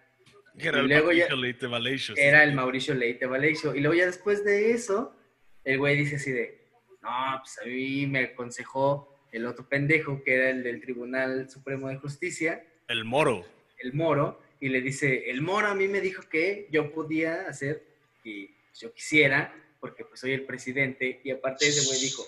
[0.57, 2.15] Era el luego ya- Mauricio Leite Valeixo.
[2.15, 2.21] sí.
[2.21, 3.73] Era el Mauricio Leite Valeixo.
[3.73, 5.15] Y luego ya después de eso,
[5.63, 6.60] el güey dice así de,
[7.01, 11.89] no, pues a mí me aconsejó el otro pendejo, que era el del Tribunal Supremo
[11.89, 13.45] de Justicia, El Moro.
[13.79, 17.83] el Moro, y le dice, el Moro a mí me dijo que yo podía hacer
[18.23, 22.23] que yo quisiera, porque pues soy el presidente, y aparte ese güey dijo,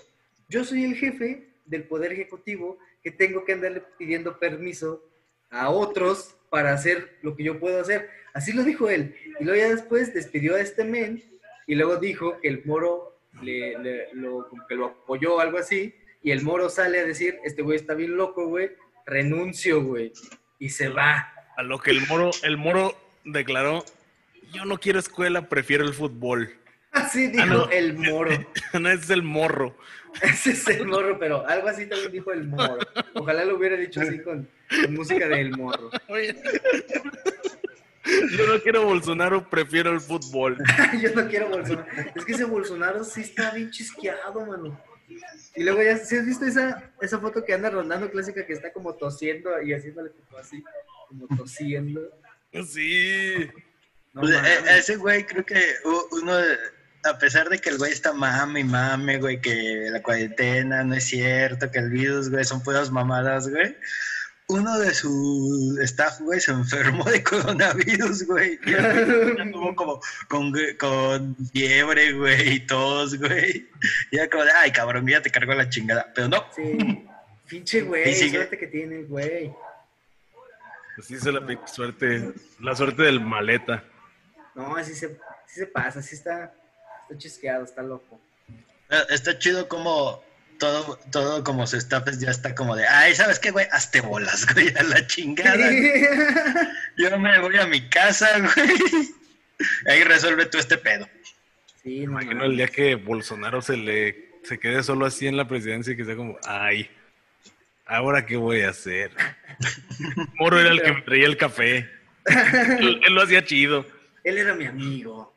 [0.50, 5.04] yo soy el jefe del Poder Ejecutivo que tengo que andarle pidiendo permiso
[5.50, 8.10] a otros para hacer lo que yo puedo hacer.
[8.34, 9.16] Así lo dijo él.
[9.40, 11.24] Y luego ya después despidió a este men
[11.68, 15.96] y luego dijo que el Moro le, le- lo, como que lo apoyó algo así.
[16.22, 18.72] Y el Moro sale a decir, este güey está bien loco, güey,
[19.06, 20.14] renuncio, güey.
[20.60, 21.34] Y se va.
[21.58, 23.84] A lo que el Moro, el Moro declaró,
[24.54, 26.54] yo no quiero escuela, prefiero el fútbol.
[26.92, 27.70] Así dijo Ah, no.
[27.72, 28.32] el Moro.
[28.80, 29.76] no, ese es el morro.
[30.22, 32.78] Ese es el morro, pero algo así también dijo el Moro.
[33.16, 34.48] Ojalá lo hubiera dicho así con,
[34.84, 35.90] con música del Morro.
[38.38, 40.58] Yo no quiero Bolsonaro, prefiero el fútbol.
[41.02, 41.88] Yo no quiero Bolsonaro.
[42.16, 44.80] Es que ese Bolsonaro sí está bien chisqueado, mano.
[45.56, 48.74] Y luego ya, ¿sí has visto esa, esa foto que anda rondando clásica que está
[48.74, 50.64] como tosiendo y haciéndole como así,
[51.08, 52.02] como tosiendo?
[52.66, 53.50] Sí.
[54.14, 55.60] No Pues, eh, ese güey creo que
[56.12, 56.34] uno,
[57.04, 60.96] a pesar de que el güey está mame y mame, güey, que la cuarentena no
[60.96, 63.76] es cierto, que el virus, güey, son puras mamadas, güey.
[64.50, 68.60] Uno de su staff, güey, se enfermó de coronavirus, güey.
[69.40, 73.70] Anduvo como con, con fiebre, güey, y tos, güey.
[74.12, 76.12] Y ya como de, ay, cabrón, ya te cargó la chingada.
[76.14, 77.08] Pero no, Sí.
[77.48, 79.54] Pinche güey, suerte que tiene, güey.
[80.96, 82.34] Pues sí se la suerte.
[82.60, 83.84] La suerte del maleta.
[84.56, 85.06] No, así se,
[85.46, 86.54] así se pasa, así está,
[87.04, 88.20] está chisqueado, está loco.
[88.90, 90.24] Eh, Está chido como
[90.64, 93.68] todo, todo como su staff ya está como de, ay, ¿sabes qué, güey?
[93.74, 95.70] Hazte bolas, güey, a la chingada.
[96.98, 98.78] Yo me voy a mi casa, güey.
[99.88, 101.06] Ahí resuelve tú este pedo.
[101.84, 105.48] Sí, no Imagino el día que Bolsonaro se le se quede solo así en la
[105.48, 106.90] presidencia y que sea como, ay,
[107.86, 109.12] ¿ahora qué voy a hacer?
[110.36, 111.90] Moro era el que me traía el café.
[112.80, 113.86] Él, él lo hacía chido.
[114.24, 115.34] Él era mi amigo.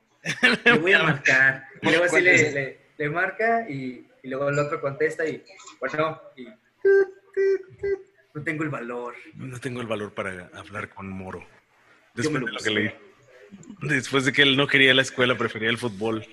[0.64, 1.66] Le voy a marcar.
[1.82, 5.42] Y luego así le, le, le marca y, y luego el otro contesta y,
[5.78, 6.46] bueno, y...
[8.34, 9.14] No tengo el valor.
[9.36, 11.46] No tengo el valor para hablar con Moro.
[12.12, 12.94] Después de lo que leí.
[13.82, 16.26] Después de que él no quería la escuela, prefería el fútbol.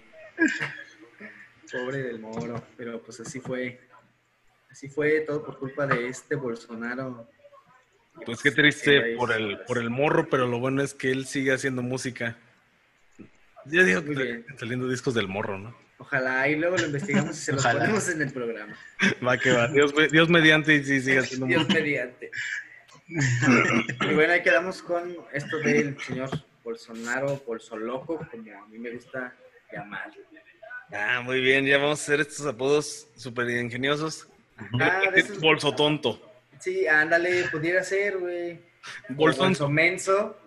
[1.72, 2.64] Pobre del moro.
[2.76, 3.80] Pero pues así fue.
[4.72, 7.30] Así fue todo por culpa de este Bolsonaro.
[8.26, 11.54] Pues qué triste por el, por el morro, pero lo bueno es que él sigue
[11.54, 12.38] haciendo música.
[13.66, 14.02] Ya digo
[14.58, 15.83] saliendo discos del morro, ¿no?
[16.04, 17.80] Ojalá y luego lo investigamos y se Ojalá.
[17.80, 18.76] ponemos en el programa.
[19.26, 19.70] Va que va.
[19.70, 22.30] Dios, Dios mediante y sí sigue haciendo Dios mediante.
[23.08, 26.30] Y bueno, ahí quedamos con esto del señor
[26.64, 29.34] Bolsonaro, Bolsoloco, como a mí me gusta
[29.72, 30.12] llamar.
[30.92, 34.28] Ah, muy bien, ya vamos a hacer estos apodos súper ingeniosos.
[34.80, 36.22] Ah, de esos- Bolso tonto.
[36.60, 38.60] Sí, ándale, pudiera ser, güey.
[39.10, 40.38] Bolso menso,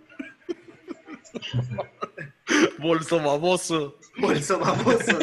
[2.78, 5.18] bolso baboso, bolso baboso.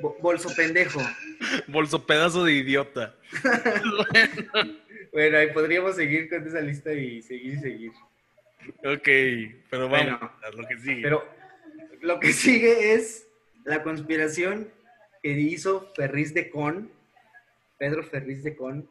[0.00, 1.00] Bo- bolso pendejo.
[1.68, 3.14] bolso pedazo de idiota.
[5.12, 7.92] Bueno, ahí podríamos seguir con esa lista y seguir y seguir.
[8.84, 9.08] Ok,
[9.70, 10.18] pero vamos Bueno.
[10.42, 11.02] a lo que sigue.
[11.02, 11.24] Pero
[12.00, 13.28] lo que sigue es
[13.64, 14.68] la conspiración
[15.22, 16.90] que hizo Ferriz de Con,
[17.78, 18.90] Pedro Ferriz de Con,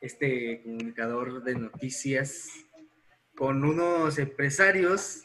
[0.00, 2.48] este comunicador de noticias,
[3.36, 5.22] con unos empresarios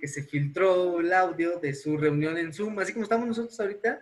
[0.00, 4.00] que se filtró el audio de su reunión en Zoom, así como estamos nosotros ahorita.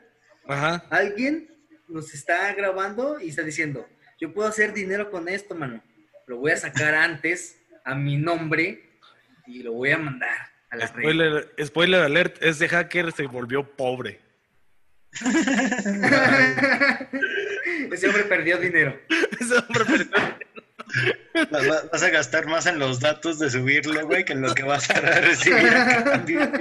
[0.49, 0.85] Ajá.
[0.91, 1.49] Alguien
[1.89, 3.87] nos está grabando y está diciendo,
[4.19, 5.83] yo puedo hacer dinero con esto, mano.
[6.27, 8.83] Lo voy a sacar antes a mi nombre
[9.47, 10.31] y lo voy a mandar
[10.71, 11.03] a la red.
[11.03, 14.21] Spoiler, spoiler alert, ese hacker se volvió pobre.
[17.93, 18.97] Ese hombre perdió dinero.
[19.41, 20.39] Ese hombre perdió- va-
[21.51, 24.91] Vas a gastar más en los datos de subirlo, güey, que en lo que vas
[24.91, 26.53] a recibir a cambio.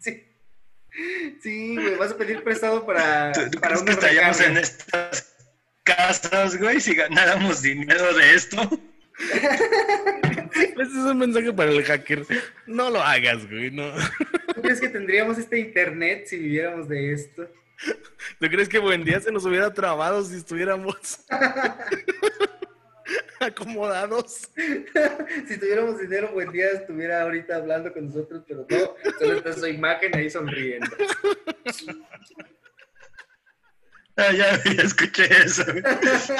[0.00, 0.24] Sí.
[1.42, 5.34] Sí, güey, vas a pedir prestado para, ¿Tú, tú para crees que estaríamos en estas
[5.82, 8.56] casas, güey, si ganáramos dinero de esto?
[10.54, 12.26] Ese es un mensaje para el hacker.
[12.66, 13.70] No lo hagas, güey.
[13.70, 13.92] No.
[14.54, 17.48] ¿Tú crees que tendríamos este internet si viviéramos de esto?
[18.38, 20.96] ¿Tú crees que buen día se nos hubiera trabado si estuviéramos
[23.44, 24.48] acomodados?
[25.48, 29.66] Si tuviéramos dinero, buen día estuviera ahorita hablando con nosotros, pero no, solo está su
[29.66, 30.90] imagen ahí sonriendo.
[34.16, 35.64] Ah, ya, ya escuché eso.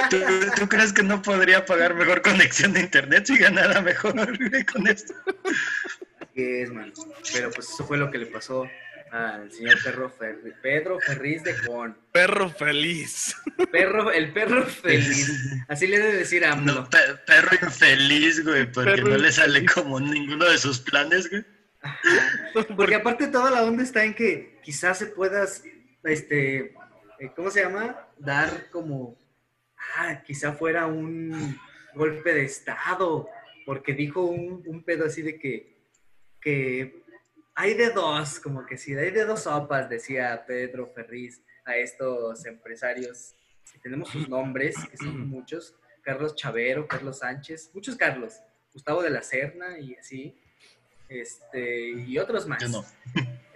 [0.08, 0.16] ¿Tú,
[0.56, 4.14] tú crees que no podría pagar mejor conexión de internet si ganara mejor
[4.72, 5.14] con esto?
[6.34, 6.92] ¿Qué es, man?
[7.32, 8.68] Pero pues eso fue lo que le pasó
[9.14, 11.96] al señor Perro Ferri- Pedro Ferriz de Con.
[12.10, 13.36] Perro feliz.
[13.70, 15.30] Perro, el perro feliz.
[15.68, 16.74] Así le debe decir a AMLO.
[16.74, 21.30] No, pe- perro infeliz, güey, porque Perro no le sale como ninguno de sus planes,
[21.30, 21.44] güey.
[22.76, 25.62] Porque aparte toda la onda está en que quizás se puedas,
[26.02, 26.74] este,
[27.20, 28.08] eh, ¿cómo se llama?
[28.18, 29.16] Dar como,
[29.96, 31.56] ah, quizá fuera un
[31.94, 33.28] golpe de estado,
[33.66, 35.76] porque dijo un, un pedo así de que,
[36.40, 37.03] que
[37.54, 42.44] hay de dos, como que si hay de dos sopas, decía Pedro Ferriz a estos
[42.46, 43.34] empresarios,
[43.72, 48.34] que tenemos sus nombres, que son muchos, Carlos Chavero, Carlos Sánchez, muchos Carlos,
[48.72, 50.36] Gustavo de la Serna y así,
[51.08, 52.60] este, y otros más.
[52.62, 52.84] Yo no.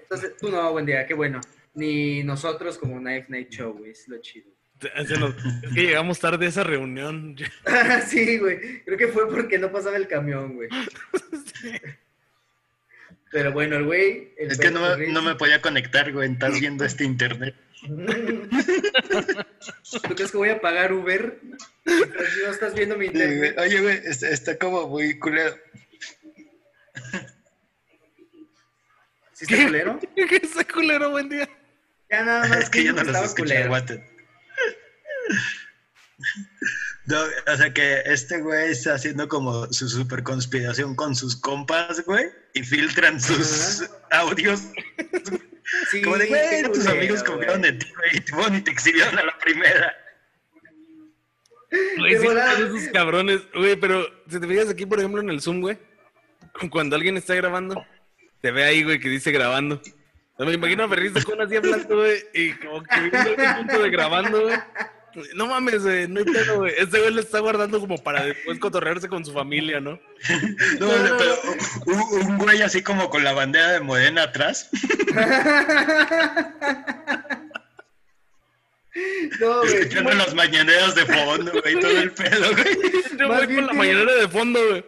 [0.00, 1.40] Entonces, tú no, buen día, qué bueno.
[1.74, 4.50] Ni nosotros como Knife Night Show, güey, es lo chido.
[4.96, 5.08] Es
[5.74, 7.36] que llegamos tarde a esa reunión.
[8.06, 10.68] sí, güey, creo que fue porque no pasaba el camión, güey.
[13.30, 14.32] Pero bueno, el güey...
[14.38, 17.54] el Es que no, no me podía conectar, güey, estás viendo este internet.
[17.82, 18.48] ¿Tú
[20.14, 21.38] crees que voy a pagar Uber?
[21.84, 23.24] Si no estás viendo mi Sí, güey.
[23.24, 23.58] internet.
[23.58, 25.56] Oye, güey, está, está como muy culero.
[29.32, 30.00] ¿Sí está culero?
[30.16, 31.48] ¿Qué ese culero, buen día?
[32.10, 34.02] Ya nada más Es que yo no los estaba escuché, culero.
[37.08, 42.04] No, o sea que este güey está haciendo como su super conspiración con sus compas,
[42.04, 44.64] güey, y filtran sus audios.
[45.90, 49.18] Sí, Como de, güey, tus culero, amigos confiaron en ti, güey, y ni te exhibieron
[49.18, 49.94] a la primera.
[51.98, 53.42] Güey, sí, esos cabrones.
[53.52, 55.76] Güey, pero si te fijas aquí, por ejemplo, en el Zoom, güey,
[56.70, 57.84] cuando alguien está grabando,
[58.40, 59.78] te ve ahí, güey, que dice grabando.
[60.38, 63.82] Me imagino a Ferris de con así hablando, güey, y como que viendo el punto
[63.82, 64.56] de grabando, güey.
[65.34, 66.74] No mames, güey, no hay pedo, güey.
[66.78, 69.98] Este güey le está guardando como para después cotorrearse con su familia, ¿no?
[70.78, 71.38] No, no, pero
[71.86, 74.70] un, un güey así como con la bandera de Morena atrás,
[79.40, 79.74] No, güey.
[79.74, 83.28] escuchando las mañaneras de fondo, güey, todo el pedo, güey.
[83.28, 84.84] Más güey bien con la mañanera de fondo, güey.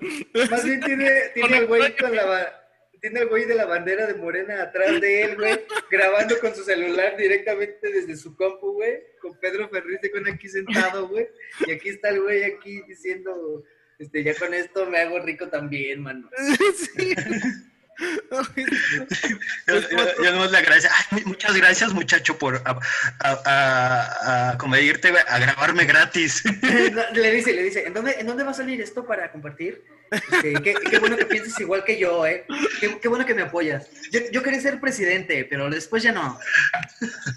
[0.50, 2.56] Más bien tiene, tiene el güey con la
[3.00, 5.58] tiene el güey de la bandera de Morena atrás de él, güey,
[5.90, 11.08] grabando con su celular directamente desde su compu, güey, con Pedro Ferriz con aquí sentado,
[11.08, 11.28] güey,
[11.66, 13.64] y aquí está el güey aquí diciendo,
[13.98, 16.28] este, ya con esto me hago rico también, mano.
[16.96, 17.14] Sí.
[19.66, 20.90] Yo, yo, yo nomás le agradezco.
[21.10, 22.78] Ay, muchas gracias, muchacho, por a,
[23.18, 26.42] a, a, a grabarme gratis.
[27.12, 29.84] le dice, le dice, ¿en dónde, ¿en dónde va a salir esto para compartir?
[30.10, 32.46] Este, qué, qué bueno que pienses igual que yo, ¿eh?
[32.80, 33.88] Qué, qué bueno que me apoyas.
[34.10, 36.38] Yo, yo quería ser presidente, pero después ya no.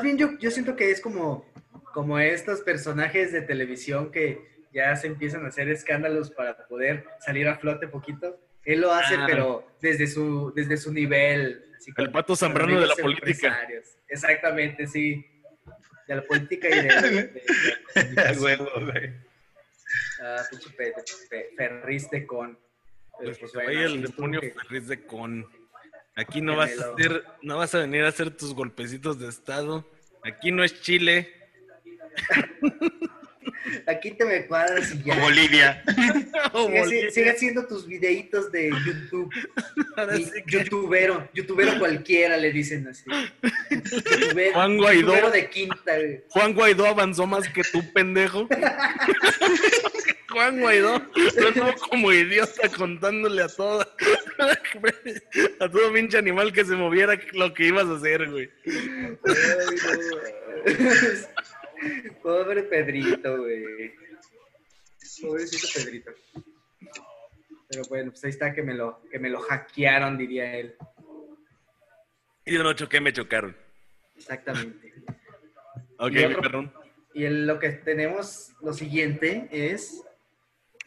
[0.01, 1.45] Bien, yo, yo siento que es como,
[1.93, 4.41] como estos personajes de televisión que
[4.73, 8.39] ya se empiezan a hacer escándalos para poder salir a flote poquito.
[8.65, 9.25] Él lo hace, Ah.
[9.27, 11.63] pero desde su, desde su nivel.
[11.77, 13.67] así El pato Zambrano de la política.
[14.07, 15.25] Exactamente, sí.
[16.07, 16.81] De la política y de,
[17.95, 19.13] de- de güey.
[20.21, 20.43] Ah,
[22.11, 22.57] de con.
[23.19, 25.47] Pues, pues bueno, el demonio que- Ferriz de con.
[26.15, 29.85] Aquí no vas a hacer, no vas a venir a hacer tus golpecitos de estado.
[30.23, 31.31] Aquí no es Chile.
[33.87, 35.19] Aquí te me cuadras y ya.
[35.19, 35.83] Bolivia.
[35.87, 37.11] Sigue, Bolivia.
[37.11, 39.29] sigue haciendo tus videitos de YouTube.
[40.15, 43.03] Sí que- youtubero, youtubero cualquiera le dicen así.
[43.69, 45.01] Youtubero, Juan Guaidó.
[45.01, 46.23] youtubero de quinta, güey.
[46.29, 48.47] Juan Guaidó avanzó más que tú, pendejo.
[50.31, 53.81] Juan Guaidó yo como idiota contándole a todo,
[55.59, 58.49] a todo pinche animal que se moviera lo que ibas a hacer, güey.
[58.65, 59.17] Ay,
[60.75, 61.42] no.
[62.21, 63.93] Pobre Pedrito, güey.
[65.21, 66.11] Pobrecito Pedrito.
[67.69, 70.75] Pero bueno, pues ahí está que me lo, que me lo hackearon, diría él.
[72.45, 73.55] Y yo no choqué, me chocaron.
[74.15, 74.93] Exactamente.
[75.97, 76.73] Ok, Y mi otro- perrón.
[77.13, 80.01] Y el- lo que tenemos, lo siguiente es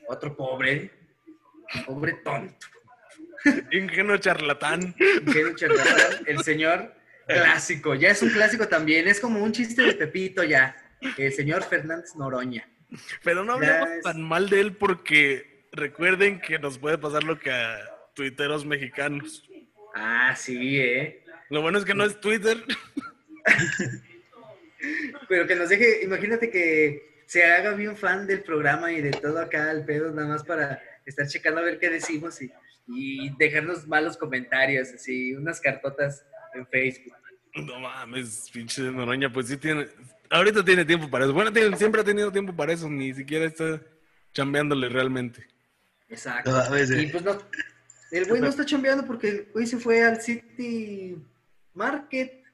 [0.08, 0.90] otro pobre,
[1.86, 2.66] pobre tonto,
[3.70, 4.94] Ingenuo charlatán.
[5.26, 6.92] ingenuo charlatán, el señor
[7.26, 7.94] clásico.
[7.94, 10.76] Ya es un clásico también, es como un chiste de Pepito ya.
[11.18, 12.68] El señor Fernández Noroña.
[13.22, 17.38] Pero no hablemos es- tan mal de él porque recuerden que nos puede pasar lo
[17.38, 17.78] que a
[18.14, 19.48] tuiteros mexicanos.
[19.94, 21.24] Ah, sí, ¿eh?
[21.50, 22.62] Lo bueno es que no es Twitter.
[25.28, 29.40] Pero que nos deje, imagínate que se haga bien fan del programa y de todo
[29.40, 32.52] acá el pedo, nada más para estar checando a ver qué decimos y,
[32.88, 37.14] y dejarnos malos comentarios, así, unas cartotas en Facebook.
[37.54, 39.88] No mames, pinche Noroña, pues sí tiene.
[40.30, 41.34] Ahorita tiene tiempo para eso.
[41.34, 43.80] Bueno, tiene- siempre ha tenido tiempo para eso, ni siquiera está
[44.32, 45.46] chambeándole realmente.
[46.08, 46.50] Exacto.
[46.50, 47.02] No, a veces.
[47.02, 47.38] Y pues no,
[48.12, 51.16] el güey no está chambeando porque el güey se fue al City
[51.74, 52.44] Market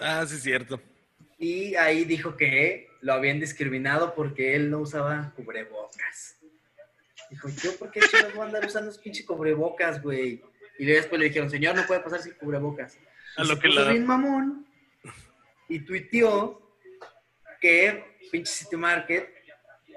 [0.00, 0.80] Ah, sí, es cierto.
[1.38, 6.36] y ahí dijo que lo habían discriminado porque él no usaba cubrebocas.
[7.30, 10.42] Dijo, ¿yo por qué chingados voy a andar usando esos pinches cubrebocas, güey?
[10.78, 12.98] Y luego después le dijeron, señor, no puede pasar sin cubrebocas.
[13.36, 14.66] A lo se que puso la- bien mamón
[15.68, 16.65] y tuiteó
[17.60, 19.28] que pinche City Market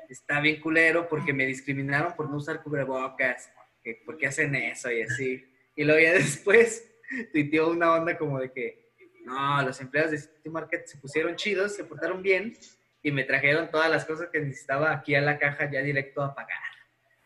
[0.09, 3.51] está bien culero porque me discriminaron por no usar cubrebocas,
[3.83, 5.45] que por qué hacen eso y así.
[5.75, 6.91] Y luego ya después
[7.31, 8.89] tuiteó una onda como de que
[9.25, 12.57] no, los empleados de City Market se pusieron chidos, se portaron bien
[13.03, 16.33] y me trajeron todas las cosas que necesitaba aquí a la caja ya directo a
[16.33, 16.57] pagar.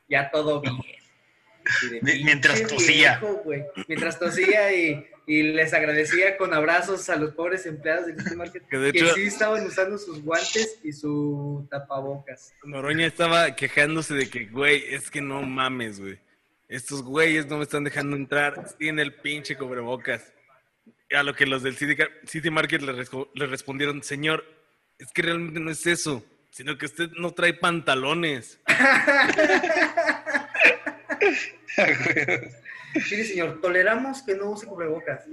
[0.08, 0.76] Ya todo bien.
[2.02, 3.20] De, mientras "Pinche tosía".
[3.20, 3.44] viejo.
[3.88, 8.68] Mientras tosía y, y les agradecía con abrazos a los pobres empleados de City Market
[8.68, 12.54] Que de que hecho- sí estaban usando sus guantes y su tapabocas.
[12.64, 16.20] Noroña estaba quejándose de que, güey, es que no mames, güey.
[16.68, 18.76] Estos güeyes no me están dejando entrar.
[18.78, 20.34] Tiene el pinche cubrebocas.
[21.16, 22.94] A lo que los del City, City Market le,
[23.36, 24.44] le respondieron, señor,
[24.98, 28.60] es que realmente no es eso, sino que usted no trae pantalones.
[32.94, 35.26] Mire, señor, toleramos que no use cubrebocas,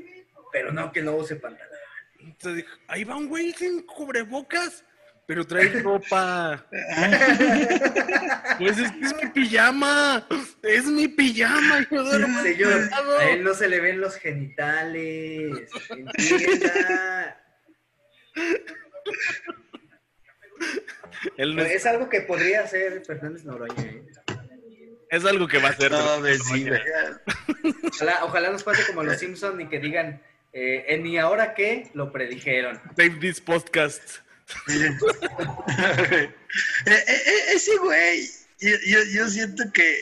[0.53, 1.79] pero no que no use pantalón.
[2.19, 4.85] Entonces dijo, ahí va un güey sin cubrebocas,
[5.27, 6.67] pero trae ropa.
[8.59, 10.27] pues es que es mi pijama.
[10.63, 11.87] Es mi pijama.
[11.91, 12.05] Yo
[12.43, 15.69] Señor, a él no se le ven los genitales.
[15.91, 17.37] Entienda.
[21.37, 23.83] Él no es, Es algo que podría hacer Fernández Noroña.
[23.83, 24.05] ¿eh?
[25.11, 25.91] Es algo que va a hacer.
[25.91, 26.81] No, sí, güey.
[27.93, 31.91] Ojalá, ojalá nos pase como los Simpsons y que digan, eh, en y ahora qué,
[31.95, 32.81] lo predijeron.
[32.97, 34.03] Save this podcast.
[36.87, 39.97] Eh, eh, eh, ese güey, yo, yo, yo siento que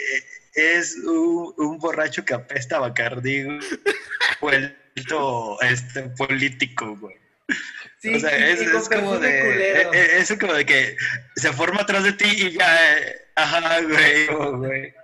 [0.55, 3.61] es un, un borracho que apesta a Bacardí, güey,
[4.41, 7.17] vuelto este, político, güey.
[7.99, 9.41] Sí, o sea, es, es como de.
[9.41, 9.93] culero.
[9.93, 10.97] eh, es como de que
[11.37, 12.99] se forma atrás de ti y ya.
[12.99, 14.27] eh, ajá, güey.
[14.27, 14.95] güey.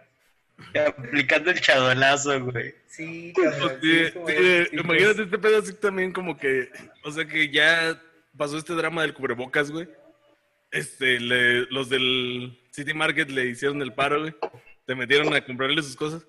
[0.86, 2.74] Aplicando el chadolazo, güey.
[2.86, 3.78] Sí, Pues cabrón.
[3.82, 6.68] sí, sí, es como sí, imagínate este pedo así también como que,
[7.02, 8.00] o sea que ya
[8.36, 9.88] pasó este drama del cubrebocas, güey.
[10.70, 14.34] Este, le- los del City Market le hicieron el paro, güey.
[14.86, 16.26] Se metieron a comprarle sus cosas.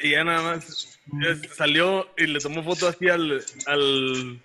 [0.00, 4.40] Y ya nada más ya salió y le tomó foto así al, al,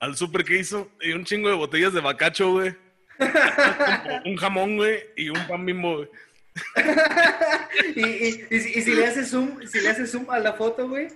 [0.00, 0.90] al súper que hizo.
[1.00, 2.74] Y un chingo de botellas de bacacho, güey.
[4.24, 6.08] un jamón, güey, y un pan bimbo, güey.
[7.96, 10.52] y, y- y si- y si le haces zoom, si le haces zoom a la
[10.54, 11.08] foto, güey,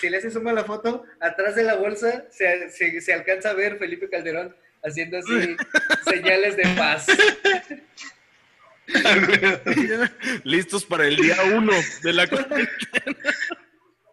[0.00, 3.50] si le haces zoom a la foto, atrás de la bolsa se, se- se alcanza
[3.50, 5.56] a ver Felipe Calderón haciendo así
[6.10, 7.06] señales de paz.
[10.44, 11.72] Listos para el día uno
[12.02, 12.22] de la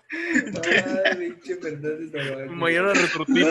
[0.09, 2.51] Ay, pinche Fernández Noroña.
[2.51, 3.49] mañana retrotipo.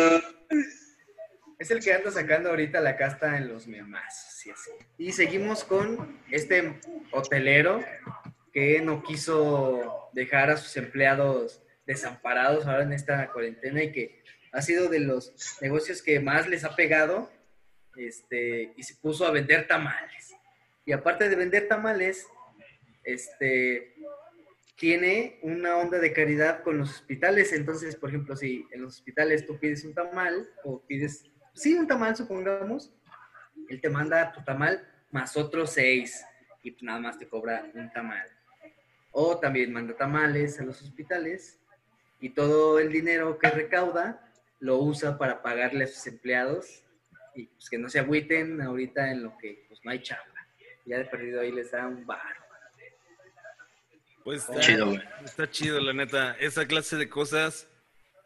[1.58, 4.70] Es el que anda sacando ahorita la casta en los así.
[4.98, 6.80] Y seguimos con este
[7.12, 7.82] hotelero
[8.52, 14.62] que no quiso dejar a sus empleados desamparados ahora en esta cuarentena y que ha
[14.62, 17.30] sido de los negocios que más les ha pegado
[17.96, 20.34] este, y se puso a vender tamales.
[20.84, 22.26] Y aparte de vender tamales,
[23.04, 23.94] este,
[24.76, 27.52] tiene una onda de caridad con los hospitales.
[27.52, 31.24] Entonces, por ejemplo, si en los hospitales tú pides un tamal o pides,
[31.56, 32.92] sí, un tamal, supongamos,
[33.68, 36.24] él te manda tu tamal más otros seis
[36.62, 38.28] y pues nada más te cobra un tamal.
[39.10, 41.58] O también manda tamales a los hospitales
[42.20, 44.22] y todo el dinero que recauda
[44.60, 46.82] lo usa para pagarle a sus empleados
[47.34, 50.24] y pues que no se agüiten ahorita en lo que pues no hay chamba.
[50.84, 52.36] Ya de perdido ahí les da un bar.
[54.24, 55.02] Pues está Chido, güey.
[55.24, 56.36] Está chido, la neta.
[56.40, 57.68] Esa clase de cosas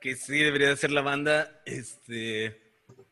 [0.00, 2.69] que sí debería de hacer la banda, este,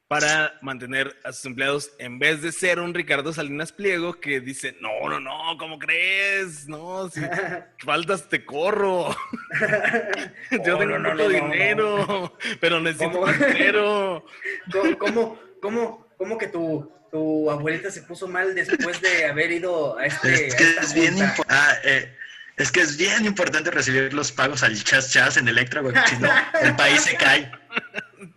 [0.08, 4.74] para mantener a sus empleados, en vez de ser un Ricardo Salinas Pliego que dice,
[4.80, 6.66] no, no, no, ¿cómo crees?
[6.66, 7.20] No, si
[7.84, 9.10] faltas te corro.
[10.50, 13.26] Yo Oh, tengo no, no, mucho no, no, dinero, pero necesito ¿Cómo?
[13.32, 14.24] dinero.
[14.72, 19.98] ¿Cómo, cómo, cómo, cómo que tu, tu abuelita se puso mal después de haber ido
[19.98, 20.46] a este...
[20.46, 21.34] Es a que esta es bien, junta?
[21.36, 22.16] impo- ah, eh,
[22.56, 25.94] es que es bien importante recibir los pagos al chas chas en Electra, güey.
[26.06, 26.28] Si no,
[26.62, 27.52] el país se cae.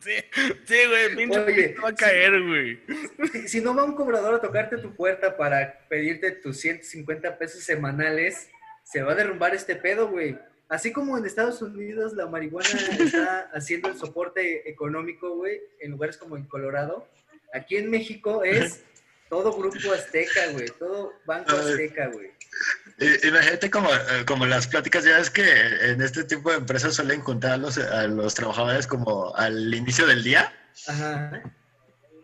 [0.02, 0.14] Sí,
[0.66, 2.80] sí, güey, pinche Oye, va a caer, güey.
[3.32, 7.64] Si, si no va un cobrador a tocarte tu puerta para pedirte tus 150 pesos
[7.64, 8.50] semanales,
[8.84, 10.38] se va a derrumbar este pedo, güey.
[10.72, 16.18] Así como en Estados Unidos la marihuana está haciendo el soporte económico, güey, en lugares
[16.18, 17.08] como en Colorado,
[17.54, 18.84] aquí en México es
[19.30, 22.32] todo grupo azteca, güey, todo banco azteca, güey.
[23.24, 25.44] Imagínate como, eh, como las pláticas, ya es que
[25.92, 30.06] en este tipo de empresas suelen juntar a los, a los trabajadores como al inicio
[30.06, 30.54] del día,
[30.88, 31.42] Ajá.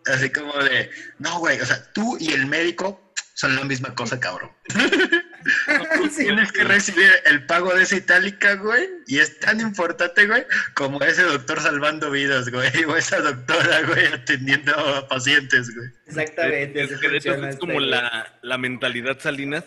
[0.06, 4.20] así como de, no, güey, o sea, tú y el médico son la misma cosa,
[4.20, 4.52] cabrón.
[6.12, 6.24] Sí.
[6.24, 11.00] Tienes que recibir el pago de esa itálica, güey, y es tan importante, güey, como
[11.02, 15.90] ese doctor salvando vidas, güey, o esa doctora, güey, atendiendo a pacientes, güey.
[16.08, 16.84] Exactamente.
[16.84, 19.64] Es así que de hecho funciona es este, como la, la mentalidad Salinas,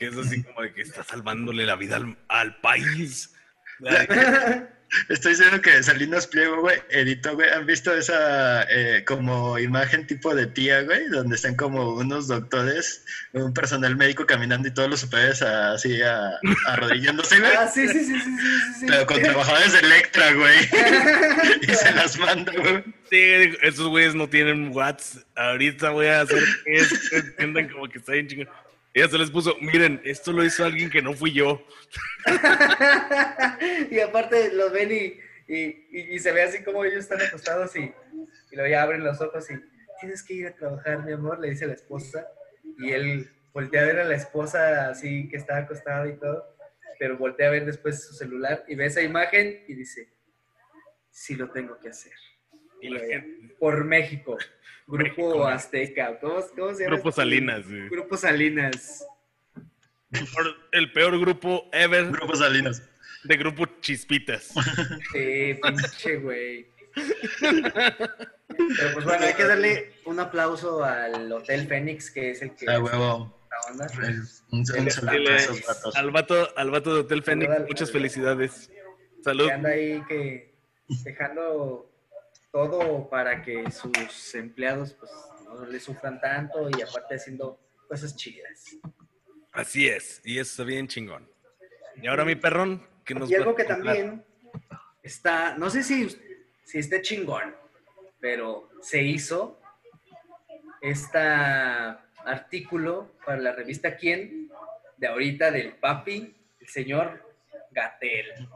[0.00, 3.32] que es así como de que está salvándole la vida al, al país.
[5.08, 10.34] Estoy seguro que Salinas Pliego, güey, editó, güey, ¿han visto esa eh, como imagen tipo
[10.34, 11.06] de tía, güey?
[11.10, 16.32] Donde están como unos doctores, un personal médico caminando y todos los superiores así a-
[16.66, 17.52] arrodillándose, güey.
[17.56, 18.86] Ah, sí, sí, sí, sí, sí, sí, sí.
[18.88, 20.58] Pero con trabajadores de Electra, güey.
[21.62, 22.82] y se las manda, güey.
[23.10, 25.24] Sí, esos güeyes no tienen Whats.
[25.36, 26.84] Ahorita voy a hacer que
[27.38, 28.48] sientan como que está bien chingón.
[28.92, 31.64] Ella se les puso, miren, esto lo hizo alguien que no fui yo.
[33.90, 35.18] y aparte los ven y,
[35.52, 37.80] y, y- y se ve así como ellos están acostados y,
[38.50, 39.54] y luego ya abren los ojos y
[40.00, 42.26] tienes que ir a trabajar, mi amor, le dice la esposa.
[42.78, 46.56] Y él voltea a ver a la esposa así que está acostada y todo,
[46.98, 50.08] pero voltea a ver después su celular y ve esa imagen y dice,
[51.10, 52.12] sí lo tengo que hacer.
[52.80, 54.38] Y la gente, Por México,
[54.90, 55.46] Grupo México.
[55.46, 56.94] Azteca, ¿cómo, cómo se llama?
[56.96, 57.20] Grupo este?
[57.22, 57.88] Salinas, güey.
[57.88, 59.06] Grupo Salinas.
[60.34, 62.82] Por- el peor grupo ever Grupo Salinas.
[63.24, 64.52] de grupo Chispitas.
[65.12, 66.66] Sí, pinche güey.
[67.38, 72.68] Pero pues bueno, hay que darle un aplauso al Hotel Fénix, que es el que
[72.68, 73.38] A hace huevo.
[73.50, 73.86] la onda.
[74.50, 74.64] Un,
[75.66, 75.96] vatos.
[75.96, 78.70] al vato, al vato de Hotel Fénix, muchas felicidades.
[79.22, 79.46] Salud.
[79.46, 80.54] Que anda ahí que
[81.04, 81.89] dejando
[82.52, 85.10] todo para que sus empleados pues
[85.44, 88.76] no le sufran tanto y aparte haciendo cosas chidas.
[89.52, 91.28] Así es, y eso está bien chingón.
[92.00, 94.24] Y ahora mi perrón, que nos Y algo que también
[95.02, 96.08] está, no sé si,
[96.64, 97.54] si esté chingón,
[98.20, 99.60] pero se hizo
[100.80, 104.50] este artículo para la revista Quién,
[104.96, 107.34] de ahorita del papi, el señor
[107.70, 108.48] Gatel,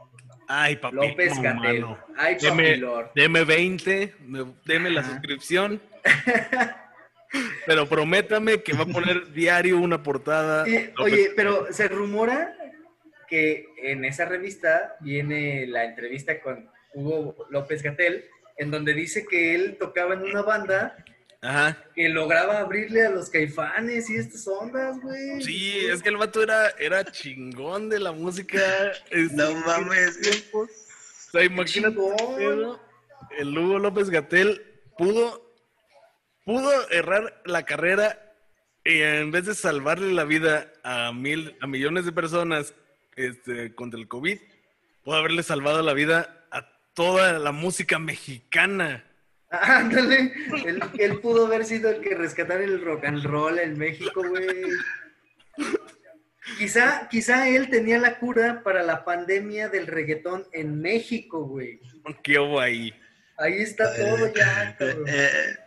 [0.47, 0.95] Ay, papi.
[0.95, 1.85] López Gatel.
[2.17, 3.11] Ay, papi Deme, Lord.
[3.15, 5.11] deme 20, me- deme la Ajá.
[5.11, 5.81] suscripción.
[7.65, 10.67] Pero prométame que va a poner diario una portada.
[10.69, 12.55] Y, oye, pero se rumora
[13.27, 18.25] que en esa revista viene la entrevista con Hugo López Gatel,
[18.57, 20.95] en donde dice que él tocaba en una banda
[21.45, 21.77] Ajá.
[21.93, 25.43] que lograba abrirle a los caifanes y estas ondas, güey.
[25.43, 28.59] Sí, es que el vato era, era chingón de la música.
[29.31, 30.19] No mames.
[30.53, 30.67] O
[31.31, 31.99] sea, imagínate.
[33.37, 35.53] El Hugo López Gatel pudo,
[36.45, 38.33] pudo errar la carrera
[38.83, 42.73] y en vez de salvarle la vida a mil, a millones de personas
[43.15, 44.39] este, contra el COVID,
[45.03, 49.03] pudo haberle salvado la vida a toda la música mexicana.
[49.61, 50.33] Ándale,
[50.65, 54.47] él, él pudo haber sido el que rescatara el rock and roll en México, güey.
[56.57, 61.79] Quizá, quizá él tenía la cura para la pandemia del reggaetón en México, güey.
[62.23, 62.93] ¿Qué hubo ahí?
[63.37, 65.05] Ahí está todo ya, cabrón.
[65.07, 65.57] Eh,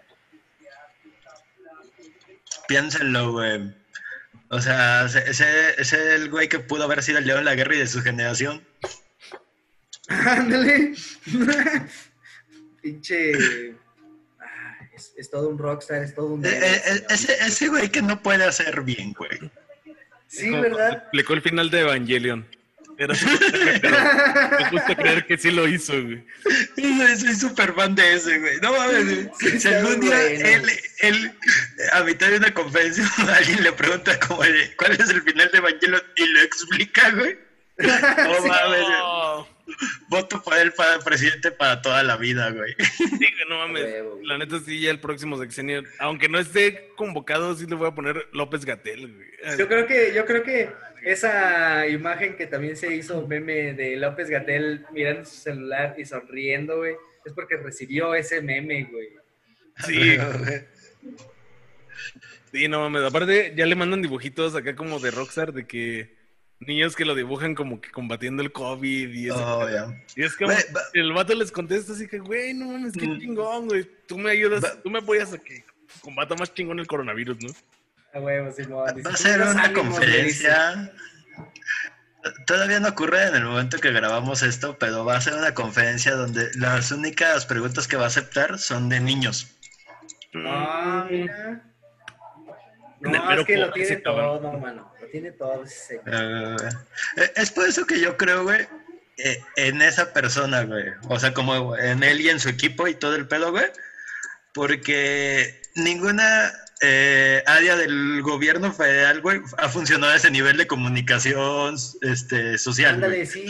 [2.69, 3.75] piénsenlo, güey.
[4.51, 7.55] O sea, ese, ese es el güey que pudo haber sido el león de la
[7.55, 8.65] guerra y de su generación.
[10.09, 10.95] Ándale.
[12.83, 13.75] Pinche.
[14.99, 16.45] Es, es todo un rockstar, es todo un.
[16.45, 19.51] Eh, eh, eh, ese, ese güey que no puede hacer bien, güey.
[20.27, 20.93] Sí, Como ¿verdad?
[20.93, 22.47] Explicó el final de Evangelion.
[22.99, 23.15] Era
[23.81, 23.97] pero
[24.59, 26.25] me gusta creer que sí lo hizo, güey.
[26.75, 28.59] Soy, soy súper fan de ese, güey.
[28.61, 29.31] No mames, güey.
[29.39, 30.47] Sí, si algún día bueno.
[30.49, 31.33] él, él,
[31.93, 35.59] a mitad de una conferencia, alguien le pregunta como de, ¿cuál es el final de
[35.59, 36.03] Evangelion?
[36.17, 37.39] Y lo explica, güey.
[37.79, 38.99] No mames, güey.
[38.99, 39.18] No,
[40.09, 42.75] voto por él para presidente para toda la vida, güey.
[42.97, 43.85] sí, güey, no mames.
[43.85, 44.21] Huevo.
[44.23, 47.95] La neta sí, ya el próximo sexenio, aunque no esté convocado, sí le voy a
[47.95, 49.59] poner López Gatel, güey.
[49.59, 50.71] Yo creo que, yo creo que
[51.05, 56.79] esa imagen que también se hizo meme de López Gatel mirando su celular y sonriendo,
[56.79, 59.09] güey, es porque recibió ese meme, güey.
[59.87, 60.19] Sí,
[62.53, 63.05] sí, no mames.
[63.05, 66.18] Aparte, ya le mandan dibujitos acá como de Rockstar de que
[66.61, 69.59] niños que lo dibujan como que combatiendo el COVID y eso.
[69.61, 69.95] Oh.
[70.17, 70.47] Y es que
[70.95, 73.19] el vato les contesta así que, güey, no mames, qué Mm.
[73.21, 73.89] chingón, güey.
[74.07, 75.65] Tú me ayudas, tú me apoyas a que
[76.01, 77.51] combata más chingón el coronavirus, ¿no?
[78.15, 78.87] A huevo, Simón.
[78.97, 80.93] Dice, Va a ser "Unos una ánimos", le conferencia.
[82.47, 86.15] Todavía no ocurre en el momento que grabamos esto, pero va a ser una conferencia
[86.15, 89.55] donde las únicas preguntas que va a aceptar son de niños.
[90.35, 91.63] Ah, mira.
[93.01, 94.93] No, es que lo tiene todo, mano.
[95.11, 96.01] Tiene todo ese.
[96.07, 96.57] Eh,
[97.37, 98.67] es por eso que yo creo, güey,
[99.19, 100.87] eh, en esa persona, güey.
[101.09, 103.67] O sea, como en él y en su equipo y todo el pedo, güey.
[104.53, 111.77] Porque ninguna eh, área del gobierno federal, güey, ha funcionado a ese nivel de comunicación
[112.03, 112.97] este, social.
[112.99, 113.23] güey.
[113.23, 113.47] Ándale, sí.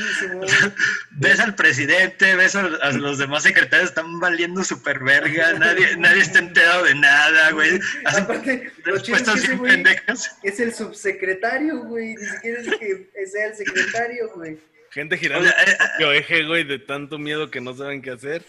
[1.11, 6.23] Ves al presidente, ves a, a los demás secretarios, están valiendo súper verga, nadie, nadie
[6.23, 7.79] está enterado de nada, güey.
[8.05, 10.37] Hacen Aparte, lo chido es respuestas que güey pendejas.
[10.43, 12.15] es el subsecretario, güey.
[12.15, 14.59] Ni siquiera es que sea el secretario, güey.
[14.91, 18.11] Gente O girando sea, eh, el eje, güey, de tanto miedo que no saben qué
[18.11, 18.45] hacer.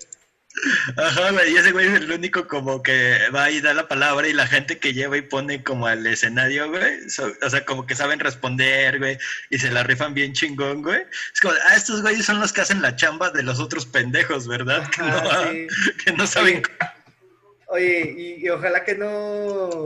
[0.98, 4.28] Ajá, güey, y ese güey es el único como que va y da la palabra
[4.28, 7.86] y la gente que lleva y pone como al escenario, güey, so- o sea, como
[7.86, 9.18] que saben responder, güey,
[9.52, 11.02] y se la rifan bien chingón, güey.
[11.34, 14.48] Es como, ah, estos güeyes son los que hacen la chamba de los otros pendejos,
[14.48, 14.90] ¿verdad?
[14.90, 15.68] Que, no, sí.
[16.06, 16.64] que no saben.
[17.68, 19.86] Oye, y, y ojalá que no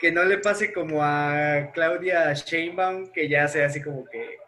[0.00, 4.38] que no le pase como a Claudia Sheinbaum, que ya sea así como que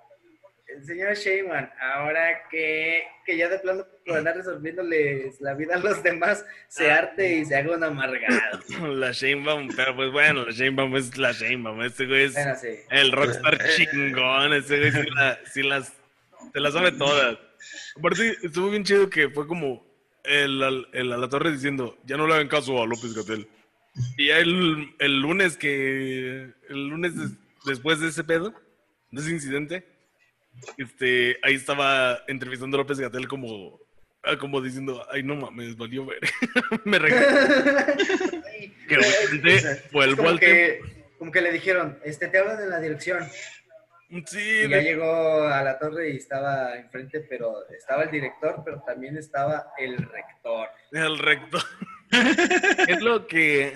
[0.80, 5.78] el señor Sheinbaum, ahora que, que ya de plano por andar resolviéndoles la vida a
[5.78, 8.60] los demás, se arte y se haga un amargado.
[8.94, 11.82] La Shanebaum, pero pues bueno, la Shanebaum es la Shanebaum.
[11.82, 12.68] Este güey es Bueno, sí.
[12.90, 14.52] el rockstar chingón.
[14.54, 15.92] Ese güey sí, la- sí las,
[16.52, 17.38] se las sabe todas.
[17.96, 19.86] Aparte, estuvo bien chido que fue como
[20.24, 23.46] el, al- el a la torre diciendo, ya no le hagan caso a López Gatel.
[24.16, 27.32] Y ya el, el lunes que, el lunes des-
[27.66, 28.54] después de ese pedo,
[29.10, 29.84] de ese incidente,
[30.76, 33.80] este, ahí estaba entrevistando a López Gatel como,
[34.24, 36.20] ah, como diciendo, ay no mames, valió ver.
[36.84, 37.26] Me regaló.
[38.88, 38.98] Que
[39.92, 40.80] vuelvo al que,
[41.18, 43.24] como que le dijeron, este te hablan de la dirección.
[44.26, 48.62] Sí, Y ya de- llegó a la torre y estaba enfrente, pero estaba el director,
[48.64, 50.68] pero también estaba el rector.
[50.90, 51.62] el rector.
[52.88, 53.72] es lo que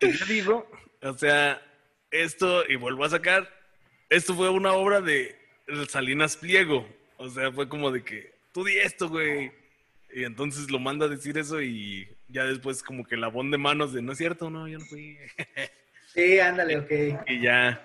[0.00, 0.68] yo digo.
[1.02, 1.62] O sea,
[2.10, 3.48] esto, y vuelvo a sacar,
[4.10, 5.36] esto fue una obra de
[5.88, 6.88] Salinas Pliego.
[7.16, 9.52] O sea, fue como de que, tú di esto, güey.
[10.14, 13.58] Y entonces lo manda a decir eso y ya después como que la bon de
[13.58, 15.16] manos de, no es cierto, no, yo no fui.
[16.14, 16.90] Sí, ándale, ok.
[17.28, 17.82] y ya,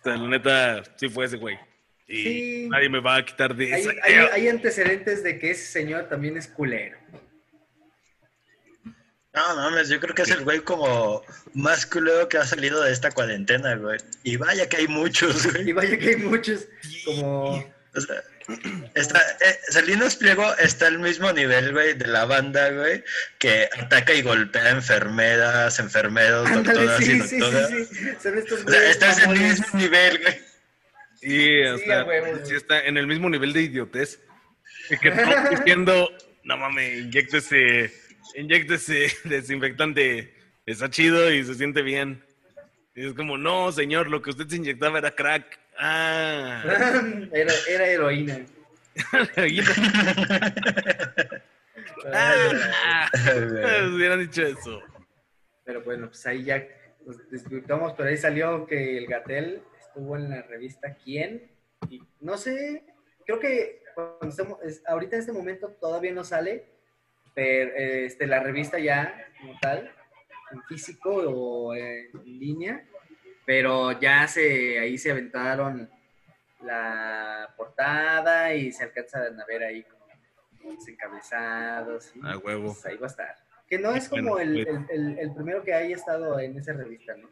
[0.00, 1.58] o sea, la neta, sí fue ese güey.
[2.06, 2.68] Y Sí.
[2.70, 3.90] nadie me va a quitar de Hay, esa.
[4.02, 6.96] hay- hay antecedentes de que ese señor también es culero.
[9.46, 11.22] No, mames, yo creo que es el güey como
[11.54, 13.98] más culero que ha salido de esta cuarentena, güey.
[14.24, 15.72] Y vaya que hay muchos, Y güey.
[15.72, 16.66] vaya que hay muchos,
[17.04, 17.64] como...
[17.94, 18.22] O sea,
[18.94, 23.02] está, eh, Salinas Pliego está al mismo nivel, güey, de la banda, güey,
[23.38, 27.70] que ataca y golpea enfermeras, enfermeros, Ándale, doctoras sí, y sí, sí, doctoras.
[27.70, 28.08] sí.
[28.22, 30.40] Son estos O sea, estás en el mismo nivel, güey.
[31.20, 34.20] Sí, o Sí, sea, a huevo, sí está en el mismo nivel de idiotez.
[34.90, 36.08] Y que todos diciendo,
[36.44, 37.92] no mames, inyectese,
[38.36, 40.32] inyectese desinfectante,
[40.66, 42.22] está chido y se siente bien.
[42.94, 45.58] Y es como, no, señor, lo que usted se inyectaba era crack.
[45.78, 46.62] Ah,
[47.32, 48.40] Era, era heroína.
[52.12, 53.08] Ah,
[53.94, 54.82] hubieran dicho eso.
[55.64, 56.66] Pero bueno, pues ahí ya
[57.04, 61.50] nos disfrutamos, pero ahí salió que el Gatel estuvo en la revista Quién.
[61.90, 62.84] Y no sé,
[63.26, 66.64] creo que cuando estemos- ahorita en este momento todavía no sale,
[67.38, 69.92] pero eh, este, la revista ya como tal,
[70.50, 72.82] en físico o en línea,
[73.46, 75.88] pero ya se ahí se aventaron
[76.62, 80.06] la portada y se alcanzan a ver ahí como
[80.74, 82.10] los encabezados.
[82.16, 82.72] y, A huevo.
[82.72, 83.36] pues, ahí va a estar.
[83.68, 87.14] Que no es como el, el- el- el primero que haya estado en esa revista,
[87.16, 87.28] ¿no?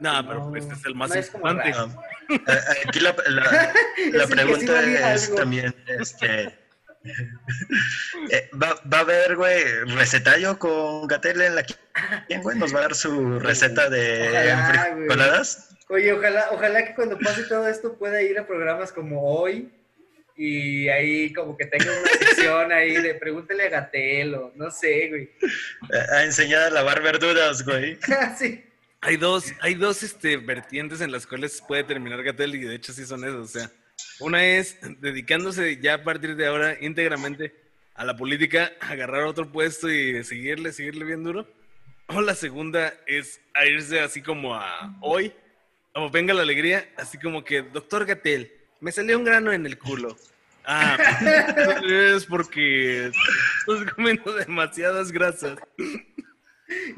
[0.00, 1.78] No, No, pero este es el más no es como importante.
[1.78, 2.02] No.
[2.34, 3.14] Eh, Aquí la,
[4.26, 5.36] sí pregunta es algo.
[5.38, 6.67] también, este...
[8.30, 9.64] eh, ¿va, va a haber, güey,
[9.96, 11.64] recetario con Gatel en la
[12.26, 12.58] ¿Quién, güey?
[12.58, 15.06] ¿Nos va a dar su receta de Ojalá, güey.
[15.06, 15.76] frijoladas?
[15.88, 19.70] Oye, ojalá, ojalá que cuando pase todo esto pueda ir a programas como hoy
[20.36, 25.08] y ahí como que tenga una sección ahí de pregúntele a Gatel o no sé,
[25.08, 25.30] güey.
[26.12, 27.98] A enseñar a lavar verduras, güey.
[28.38, 28.64] sí.
[29.00, 32.92] Hay dos, hay dos este, vertientes en las cuales puede terminar Gatel y de hecho
[32.92, 33.36] sí son esas.
[33.36, 33.70] O sea,
[34.20, 37.54] una es dedicándose ya a partir de ahora íntegramente
[37.94, 41.48] a la política, agarrar otro puesto y seguirle, seguirle bien duro.
[42.06, 45.32] O la segunda es a irse así como a hoy,
[45.92, 49.78] como venga la alegría, así como que, doctor Gatel, me salió un grano en el
[49.78, 50.16] culo.
[50.64, 50.96] Ah,
[51.80, 55.58] pues, es porque estás comiendo demasiadas grasas.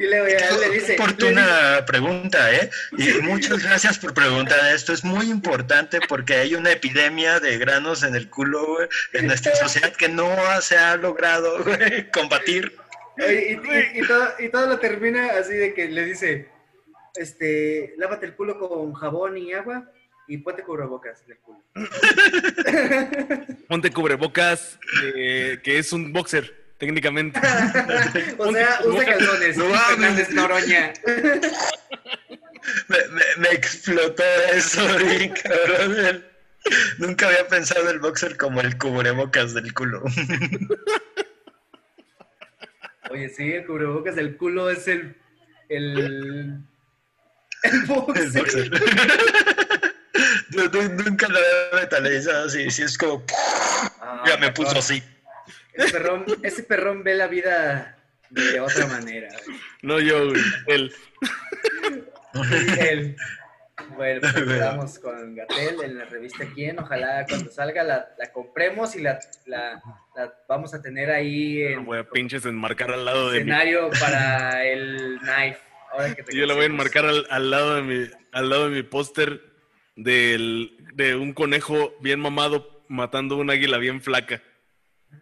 [0.00, 0.94] Y le dice.
[0.94, 2.70] Oportuna pregunta, ¿eh?
[2.96, 4.94] Y muchas gracias por preguntar esto.
[4.94, 9.54] Es muy importante porque hay una epidemia de granos en el culo, güey, en nuestra
[9.56, 10.26] sociedad que no
[10.62, 12.72] se ha logrado, güey, combatir.
[13.18, 13.22] Y,
[13.52, 13.58] y-
[13.96, 16.48] y todo, y todo lo termina así de que le dice,
[17.16, 19.90] este, lávate el culo con jabón y agua
[20.26, 21.60] y ponte cubrebocas en el culo.
[23.68, 24.78] Ponte cubrebocas,
[25.14, 27.38] eh, que es un boxer, técnicamente.
[28.38, 29.56] o sea, usa calzones.
[29.56, 30.30] No mames.
[30.30, 30.92] Noroña.
[32.88, 34.84] Me, me- me explotó eso,
[35.44, 36.24] cabrón.
[36.98, 40.02] Nunca había pensado el boxer como el cubrebocas del culo.
[43.10, 45.16] Oye, sí, el cubrebocas del culo es el.
[45.68, 45.98] El.
[47.62, 48.70] El El boxer.
[50.50, 53.24] No, nunca lo había metalizado así, sí es como,
[54.00, 55.02] Ah, ya me puso así.
[55.80, 57.96] Ese perrón, ese perrón ve la vida
[58.30, 59.28] de otra manera.
[59.82, 60.92] No yo, güey, él.
[62.78, 63.16] Él.
[63.96, 64.20] Bueno,
[64.78, 66.78] pues con Gatel en la revista Quién.
[66.78, 69.82] Ojalá cuando salga la, la compremos y la, la-
[70.14, 74.64] la vamos a tener ahí en Voy a pinches enmarcar al lado de escenario para
[74.66, 75.58] el knife.
[75.92, 78.68] Ahora que te Yo la voy a enmarcar al, al lado de mi, al lado
[78.68, 79.40] de mi póster
[79.96, 84.40] del, de un conejo bien mamado matando un águila bien flaca.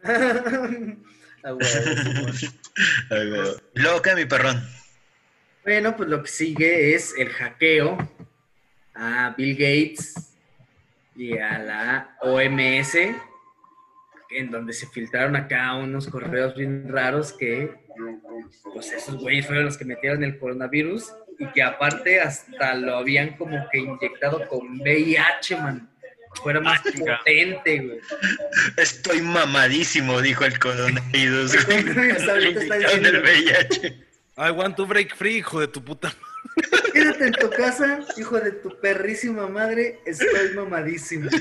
[1.44, 2.32] Ah, huevo, Simón.
[3.10, 3.48] Ay, güey.
[3.74, 4.60] ¿Y luego qué, mi perrón?
[5.62, 7.96] Bueno, pues lo que sigue es el hackeo
[8.94, 10.34] a Bill Gates
[11.14, 12.94] y a la OMS,
[14.30, 17.72] en donde se filtraron acá unos correos bien raros que,
[18.72, 23.36] pues esos güeyes fueron los que metieron el coronavirus y que aparte hasta lo habían
[23.36, 25.88] como que inyectado con VIH, man.
[26.42, 27.18] Fuera más chinga.
[27.18, 27.98] potente, güey.
[28.76, 31.66] Estoy mamadísimo, dijo el coronavirus.
[31.94, 32.10] güey.
[32.10, 33.08] Hasta ahorita está Inyectaron diciendo.
[33.08, 34.04] el VIH.
[34.38, 36.14] I want to break free, hijo de tu puta.
[36.92, 41.28] Quédate en tu casa, hijo de tu perrísima madre, estoy mamadísimo.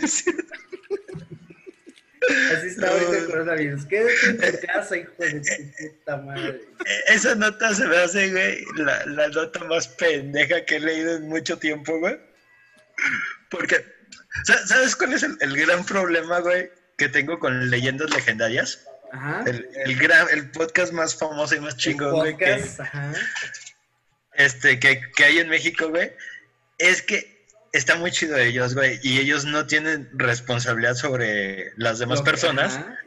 [2.51, 3.85] Así está ahorita el coronavirus.
[3.85, 6.61] Quédate en tu casa, hijo de tu puta madre.
[7.07, 11.29] Esa nota se me hace, güey, la, la nota más pendeja que he leído en
[11.29, 12.17] mucho tiempo, güey.
[13.49, 13.85] Porque,
[14.43, 18.85] ¿sabes cuál es el, el gran problema, güey, que tengo con leyendas legendarias?
[19.11, 19.43] Ajá.
[19.45, 23.13] El, el, gran, el podcast más famoso y más chingón, güey, que, ajá.
[24.33, 26.11] este, que, que hay en México, güey,
[26.77, 27.37] es que
[27.71, 32.97] está muy chido ellos, güey, y ellos no tienen responsabilidad sobre las demás personas, ajá.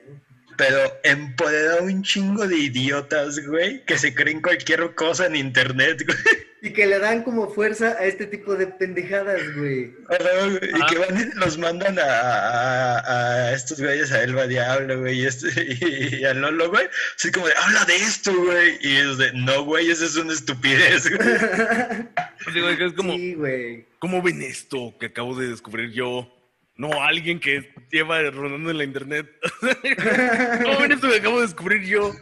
[0.57, 6.49] pero empodera un chingo de idiotas, güey, que se creen cualquier cosa en internet, güey.
[6.62, 9.84] Y que le dan como fuerza a este tipo de pendejadas, güey.
[9.84, 10.86] Y Ah.
[10.90, 15.26] que van y los mandan a, a- a estos güeyes, a Elba Diablo, güey, y,
[15.26, 15.48] este,
[16.20, 16.86] y a Lolo, güey.
[17.16, 18.78] Así como de, habla de esto, güey.
[18.82, 21.28] Y ellos de, no, güey, eso es una estupidez, güey.
[22.54, 23.86] Digo, es como, Sí, güey.
[23.98, 26.30] ¿cómo ven esto que acabo de descubrir yo?
[26.76, 29.26] No, alguien que lleva rondando en la internet.
[30.62, 32.12] ¿Cómo ven esto que acabo de descubrir yo?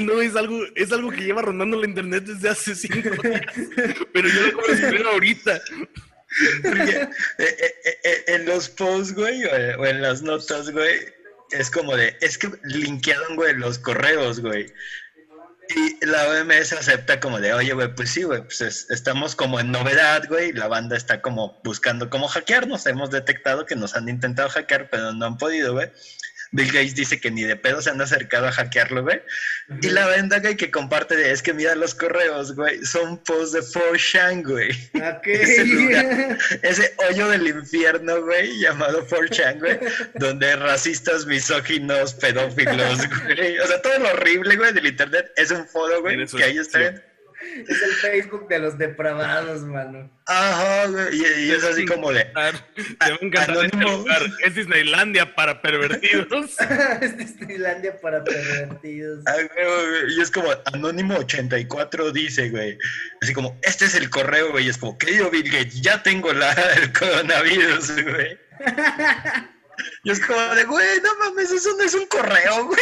[0.00, 3.42] No, es algo, es algo que lleva rondando la internet desde hace cinco días.
[4.12, 5.60] Pero yo lo descubrir ahorita.
[6.64, 10.98] Eh, eh, eh, en los posts, güey, o en las notas, güey,
[11.52, 14.66] es como de, es que linkearon, güey, los correos, güey.
[15.76, 19.60] Y la OMS acepta como de, oye, güey, pues sí, güey, pues es- estamos como
[19.60, 24.08] en novedad, güey, la banda está como buscando cómo hackearnos, hemos detectado que nos han
[24.08, 25.88] intentado hackear, pero no han podido, güey.
[26.54, 29.20] Bill Gates dice que ni de pedo se han acercado a hackearlo, güey.
[29.82, 33.52] Y la banda, güey, que comparte de, es que mira los correos, güey, son posts
[33.52, 34.70] de 4chan, güey.
[34.94, 35.26] Ok.
[35.26, 36.38] Ese lugar.
[36.62, 39.80] Ese hoyo del infierno, güey, llamado 4chan, güey,
[40.14, 43.58] donde racistas, misóginos, pedófilos, güey.
[43.58, 46.68] O sea, todo lo horrible, güey, del internet es un foro, güey, que ahí es,
[46.68, 46.92] está.
[46.92, 47.00] sí.
[47.68, 50.10] es el Facebook de los depravados, mano.
[50.26, 53.98] Ajá, güey, y, y es así como de, Te va a encantar este Anónimo.
[53.98, 54.22] lugar.
[54.44, 56.56] Es Disneylandia para pervertidos.
[57.00, 59.22] es Disneylandia para pervertidos.
[59.26, 62.78] ah, güey, y es como Anónimo 84 dice, güey,
[63.22, 66.32] así como, este es el correo, güey, y es como, querido Bill Gates, ya tengo
[66.32, 68.38] la, el coronavirus, güey.
[70.04, 72.78] Y es como de, güey, no mames, eso no es un correo, güey.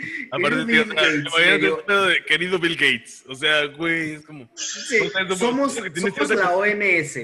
[0.30, 3.24] Aparte, tío, o sea, imagínate querido Bill Gates.
[3.26, 4.50] O sea, güey, es como.
[4.56, 5.76] Sí, O sea, somos,
[6.36, 7.18] la OMS.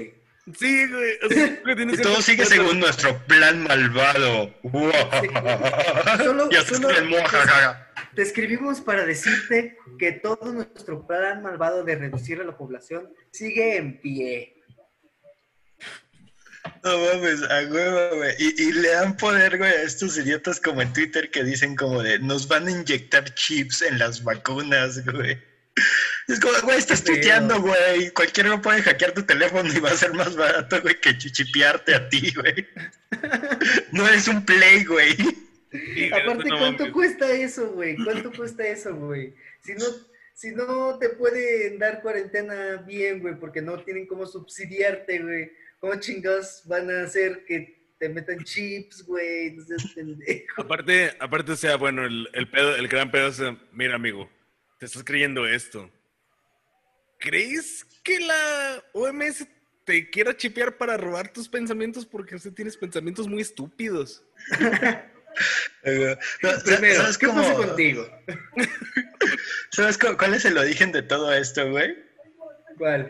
[0.57, 1.17] Sí, güey.
[1.23, 4.53] O sea, que tiene Y todo sigue según nuestro plan malvado.
[6.23, 7.83] Solo- y hasta solo- el mojajaja.
[8.15, 13.75] Te escribimos para decirte que todo nuestro plan malvado de reducir a la población sigue
[13.77, 14.56] en pie.
[16.83, 18.35] No mames, a huevo, güey.
[18.39, 22.01] Y, y le dan poder, güey, a estos idiotas como en Twitter que dicen como
[22.03, 25.37] de nos van a inyectar chips en las vacunas, güey.
[26.27, 28.09] Es como, güey, estás Qué tuiteando, güey.
[28.11, 32.09] Cualquiera puede hackear tu teléfono y va a ser más barato, güey, que chichipearte a
[32.09, 32.67] ti, güey.
[33.91, 35.15] No es un play, güey.
[35.71, 36.93] Sí, Aparte, no ¿cuánto mames.
[36.93, 37.95] cuesta eso, güey?
[38.03, 39.33] ¿Cuánto cuesta eso, güey?
[39.63, 39.85] Si no,
[40.33, 45.51] si no te pueden dar cuarentena bien, güey, porque no tienen cómo subsidiarte, güey.
[45.79, 49.51] ¿Cómo chingados van a hacer que te metan chips, güey?
[49.51, 50.61] No seas pendejo.
[50.61, 53.39] Aparte, aparte, o sea, bueno, el, el pedo, el gran pedo es,
[53.71, 54.29] mira, amigo,
[54.79, 55.89] te estás creyendo esto.
[57.19, 59.47] ¿Crees que la OMS
[59.85, 64.23] te quiera chipear para robar tus pensamientos porque usted tienes pensamientos muy estúpidos?
[66.41, 68.09] No, Primero, ¿sabes ¿qué cómo- pasa contigo?
[69.71, 71.95] ¿Sabes cu- cuál es el origen de todo esto, güey?
[72.77, 73.09] ¿Cuál?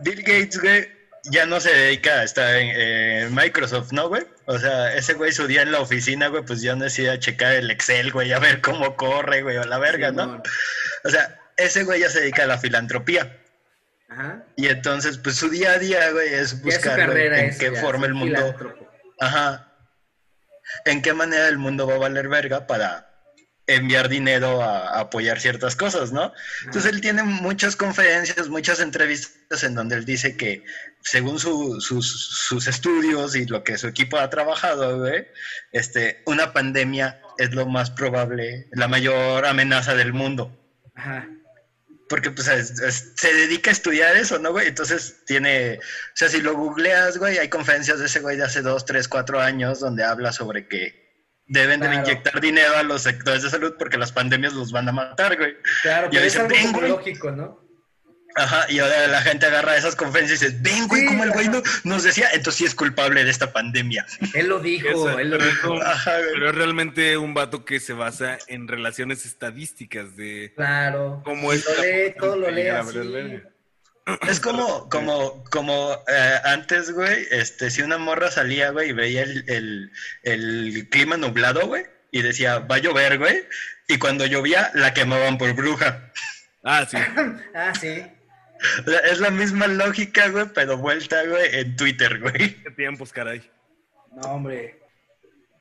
[0.00, 0.88] Bill Gates, güey,
[1.30, 4.26] ya no se dedica a estar en eh, Microsoft, ¿no, güey?
[4.46, 7.54] O sea, ese güey su día en la oficina, güey, pues ya no decía checar
[7.54, 10.42] el Excel, güey, a ver cómo corre, güey, a la verga, ¿no?
[11.04, 13.40] O sea, ese güey ya se dedica a la filantropía.
[14.08, 14.44] Ajá.
[14.56, 17.72] Y entonces, pues su día a día, güey, es buscar güey, carrera en es qué
[17.72, 18.54] ya, forma el mundo,
[19.20, 19.72] ajá,
[20.84, 23.13] en qué manera el mundo va a valer verga para
[23.66, 26.32] enviar dinero a, a apoyar ciertas cosas, ¿no?
[26.66, 30.64] Entonces él tiene muchas conferencias, muchas entrevistas en donde él dice que
[31.02, 32.06] según su- sus,
[32.46, 35.26] sus estudios y lo que su equipo ha trabajado, güey,
[35.72, 40.54] este, una pandemia es lo más probable, la mayor amenaza del mundo.
[40.94, 41.26] Ajá.
[42.08, 44.68] Porque pues es- es- se dedica a estudiar eso, ¿no, güey?
[44.68, 48.60] Entonces tiene, o sea, si lo googleas, güey, hay conferencias de ese güey de hace
[48.60, 51.03] dos, tres, cuatro años donde habla sobre que
[51.46, 54.92] deben de inyectar dinero a los sectores de salud porque las pandemias los van a
[54.92, 55.54] matar, güey.
[55.82, 57.62] Claro, Y pero es algo lógico, ¿no?
[58.36, 61.30] Ajá, y ahora la gente agarra esas conferencias y dice, ven, güey, Sí, como el
[61.30, 64.04] güey no- nos decía, entonces sí es culpable de esta pandemia.
[64.34, 65.80] Él lo dijo, Eso, él lo dijo.
[65.80, 66.30] Ajá, güey.
[66.32, 71.22] pero es realmente un vato que se basa en relaciones estadísticas de Claro.
[71.24, 72.98] cómo es Lo lee, todo lo lee así.
[74.28, 79.22] Es como, como, como eh, antes, güey, este, si una morra salía, güey, y veía
[79.22, 79.92] el, el,
[80.22, 83.44] el clima nublado, güey, y decía, va a llover, güey,
[83.88, 86.10] y cuando llovía, la quemaban por bruja.
[86.62, 86.96] Ah, sí.
[87.54, 88.02] Ah, sí.
[88.86, 92.54] O sea, es la misma lógica, güey, pero vuelta, güey, en Twitter, güey.
[92.62, 93.42] Qué tiempos, caray.
[94.12, 94.80] No, hombre.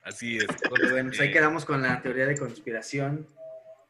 [0.04, 0.46] Así es.
[0.46, 3.28] Pero bueno, pues ahí Eh, quedamos con la teoría de conspiración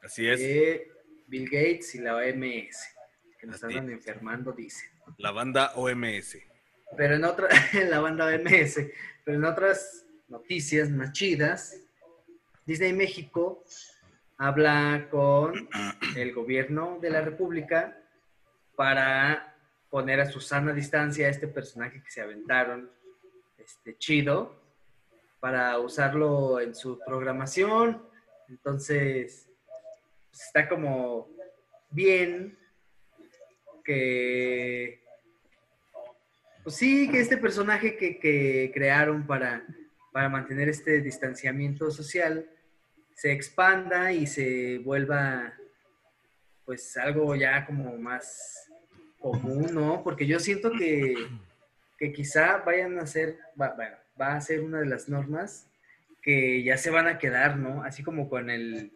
[0.01, 0.39] Así es.
[0.39, 0.91] de
[1.27, 2.92] Bill Gates y la OMS,
[3.43, 4.89] que nos andan enfermando, dice.
[5.17, 6.37] La banda OMS.
[6.95, 7.49] Pero en otra,
[7.89, 8.79] la banda OMS,
[9.25, 11.77] pero en otras noticias más chidas,
[12.65, 13.65] Disney México
[14.37, 15.67] habla con
[16.15, 17.99] el gobierno de la República
[18.77, 19.57] para
[19.89, 22.89] poner a Susana distancia a este personaje que se aventaron,
[23.57, 24.57] este chido,
[25.41, 28.07] para usarlo en su programación.
[28.47, 29.49] Entonces,
[30.29, 31.27] pues, está como
[31.89, 32.57] bien
[33.83, 35.03] que
[36.63, 39.65] pues sí, que este personaje que, que crearon para,
[40.13, 42.49] para mantener este distanciamiento social
[43.15, 45.53] se expanda y se vuelva
[46.65, 48.69] pues algo ya como más
[49.19, 50.03] común, ¿no?
[50.03, 51.15] Porque yo siento que,
[51.97, 55.67] que quizá vayan a ser, bueno, va a ser una de las normas
[56.21, 57.83] que ya se van a quedar, ¿no?
[57.83, 58.93] Así como con el,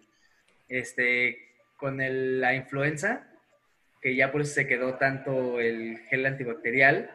[0.69, 1.37] este,
[1.75, 3.27] con el, la influenza,
[4.07, 7.11] que ya por eso se quedó tanto el gel antibacterial,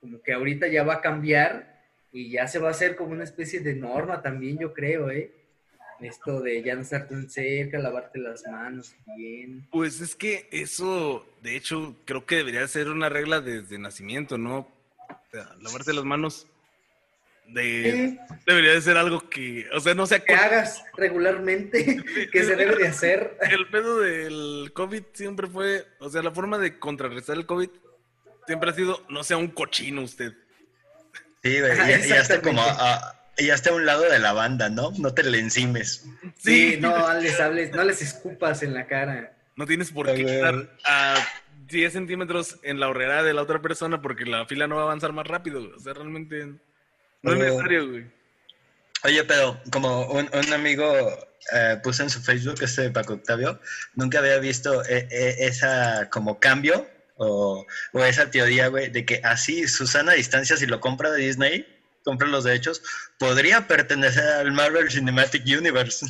[0.00, 1.80] como que ahorita ya va a cambiar
[2.10, 5.30] y ya se va a hacer como una especie de norma también, yo creo, ¿eh?
[6.00, 9.68] Esto de ya no estar tan cerca, lavarte las manos bien.
[9.70, 14.58] Pues es que eso, de hecho, creo que debería ser una regla desde nacimiento, ¿no?
[14.58, 16.48] O lavarte las manos
[17.46, 18.34] de, Sí.
[18.46, 22.76] debería de ser algo que, o sea, no sé, Que hagas regularmente, que se debe
[22.76, 23.36] de hacer.
[23.50, 27.68] el pedo del COVID siempre fue, o sea, la forma de contrarrestar el COVID
[28.46, 30.32] siempre ha sido, no sea un cochino usted.
[31.42, 32.48] Sí, güey, ya está exactamente.
[32.48, 34.92] como a, ya está a un lado de la banda, ¿no?
[34.98, 36.06] No te le encimes.
[36.38, 39.36] Sí, no les hables, no les escupas en la cara.
[39.56, 40.34] No tienes por A qué ver.
[40.36, 41.16] estar a
[41.68, 44.84] 10 centímetros en la horrera de la otra persona porque la fila no va a
[44.84, 45.70] avanzar más rápido.
[45.76, 46.54] O sea, realmente
[47.24, 47.48] no es ver.
[47.50, 48.04] necesario, güey.
[49.04, 50.86] Oye, pero como un, un amigo
[51.52, 53.60] eh, puso en su Facebook, este Paco Octavio,
[53.94, 59.20] nunca había visto eh, eh, esa como cambio o, o esa teoría, güey, de que
[59.22, 61.66] así Susana a distancia, si lo compra de Disney,
[62.02, 62.82] compra los derechos,
[63.18, 66.06] podría pertenecer al Marvel Cinematic Universe.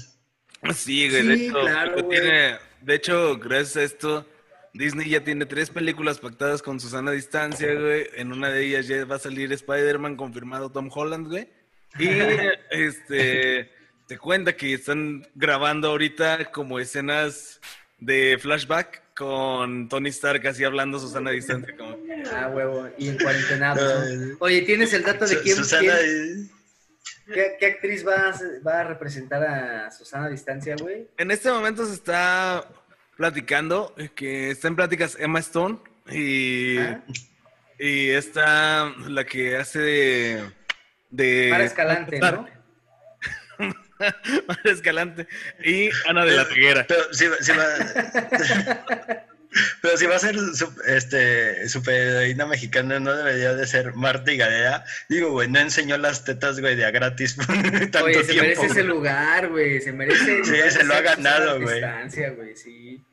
[0.74, 1.26] Sí, güey.
[1.26, 2.08] de, hecho, claro, güey.
[2.20, 4.26] tiene- de hecho, gracias a esto,
[4.74, 8.08] Disney ya tiene tres películas pactadas con Susana distancia, güey.
[8.16, 11.48] En una de ellas ya va a salir Spider-Man, confirmado Tom Holland, güey.
[11.98, 12.08] Y
[12.70, 13.70] este
[14.06, 17.60] te cuenta que están grabando ahorita como escenas
[17.98, 21.74] de flashback con Tony Stark así hablando Susana distancia.
[21.76, 21.96] Como,
[22.32, 24.12] Ah, huevo, y en cuarentenados.
[24.14, 24.36] ¿no?
[24.40, 26.50] Oye, ¿tienes el dato de quién, Susana, quién-
[27.32, 31.06] qué, qué actriz va a, va a representar a Susana distancia, güey?
[31.16, 32.66] En este momento se está
[33.16, 35.78] platicando que está en pláticas Emma Stone
[36.10, 37.02] y, Ah,
[37.78, 40.52] y está la que hace de...
[41.10, 42.48] de Mara Escalante, ¿no?
[44.48, 45.28] Mara Escalante
[45.64, 46.86] y Ana de la Reguera.
[46.86, 47.02] Pero
[47.52, 49.24] va,
[49.80, 50.36] pero si va a ser
[50.86, 54.84] este, superheroína mexicana, no debería de ser Marta y Galera.
[55.08, 57.46] Digo, güey, no enseñó las tetas, güey, de a gratis por
[57.90, 58.42] tanto Oye, se tiempo.
[58.42, 59.80] merece ese lugar, güey.
[59.80, 60.44] Se merece.
[60.44, 61.74] Sí, lugar se lo ha ganado, güey.
[61.74, 63.04] distancia, güey, sí.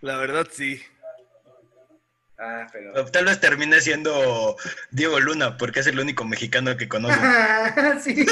[0.00, 0.82] La verdad, sí.
[2.38, 3.06] Ah, pero.
[3.06, 4.56] Tal vez termine siendo
[4.90, 7.22] Diego Luna, porque es el único mexicano que conozco.
[8.02, 8.26] sí.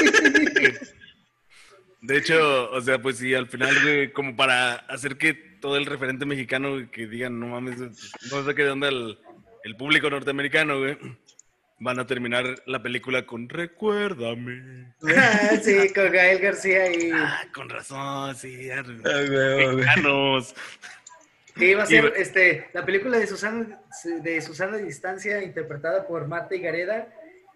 [2.01, 5.87] De hecho, o sea, pues sí, al final, güey, como para hacer que todo el
[5.87, 9.17] referente mexicano güey, que digan, no mames, no sé qué de onda el,
[9.63, 10.95] el público norteamericano, güey,
[11.79, 14.93] van a terminar la película con Recuérdame.
[15.17, 17.09] Ah, sí, con Gael García y.
[17.11, 20.53] Ah, con razón, sí, Ah, güey, mexicanos.
[21.55, 23.81] Que iba a ser Y- este, la película de Susana,
[24.21, 27.07] de Susana Distancia, interpretada por Marta Higareda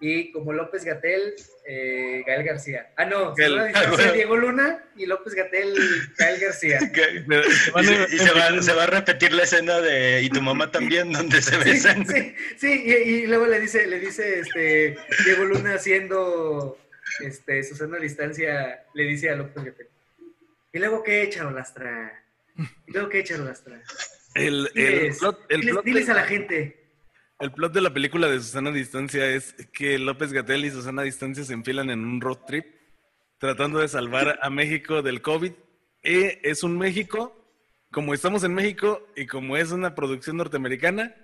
[0.01, 1.33] y como López Gatel,
[1.67, 2.91] eh, Gael García.
[2.95, 3.59] Ah, no, Gael.
[3.59, 4.13] Ah, Distancia, bueno.
[4.13, 5.75] Diego Luna y López Gatel,
[6.17, 6.79] Gael García.
[6.91, 10.41] Y, a- se, y se va, se va a repetir la escena de Y tu
[10.41, 12.05] mamá también, donde se besan.
[12.07, 16.77] sí, sí, y, y luego le dice, le dice este, Diego Luna haciendo
[17.23, 19.87] este, Susana Distancia, le dice a López Gatel.
[20.71, 22.23] ¿Y luego qué, Charolastra?
[22.87, 23.81] ¿Y luego qué, Charolastra?
[24.35, 26.78] El, el Diles, plot, el diles- plot diles de- a la gente.
[27.39, 31.45] El plot de la película de Susana Distancia es que López Gatel y Susana Distancia
[31.45, 32.65] se enfilan en un road trip
[33.37, 35.53] tratando de salvar a México del COVID.
[36.03, 37.49] Y es un México,
[37.91, 41.15] como estamos en México y como es una producción norteamericana,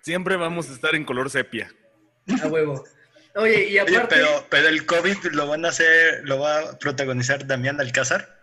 [0.00, 1.70] siempre vamos a estar en color sepia.
[2.42, 2.82] A huevo.
[3.34, 4.16] Oye, y Oye, aparte.
[4.16, 8.39] pero, pero el COVID lo van a hacer, lo va a protagonizar Damián Alcázar.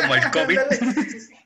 [0.00, 0.58] Como el COVID.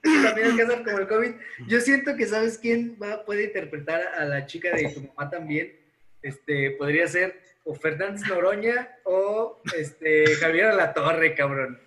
[0.02, 1.30] También alcanzan como el COVID.
[1.66, 5.72] Yo siento que sabes quién va, puede interpretar a la chica de tu mamá también.
[6.22, 11.78] Este, podría ser o Fernández Noroña o este Javier Alatorre, cabrón.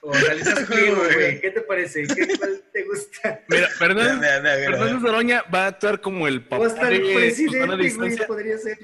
[0.00, 1.40] O Salinas Pliego, güey.
[1.40, 2.06] ¿Qué te parece?
[2.06, 3.40] ¿Qué cuál te gusta?
[3.48, 4.70] Mira, Fernández, mira, mira, mira.
[4.70, 7.78] Fernández Noroña va a actuar como el O papá hasta el de Susana presidente, güey,
[7.82, 8.26] Distancia.
[8.26, 8.78] podría ser.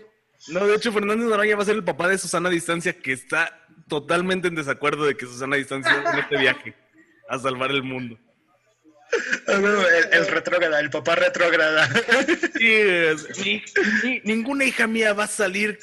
[0.49, 3.67] No, de hecho, Fernández Noroña va a ser el papá de Susana Distancia, que está
[3.91, 6.75] totalmente en desacuerdo de que Susana Distancia en este viaje
[7.29, 8.19] a salvar el mundo.
[9.49, 9.57] No,
[9.89, 11.89] el, el retrógrada, el papá retrógrada.
[12.57, 13.63] Sí, es- ni-
[14.05, 15.79] ni- ninguna hija mía va a salir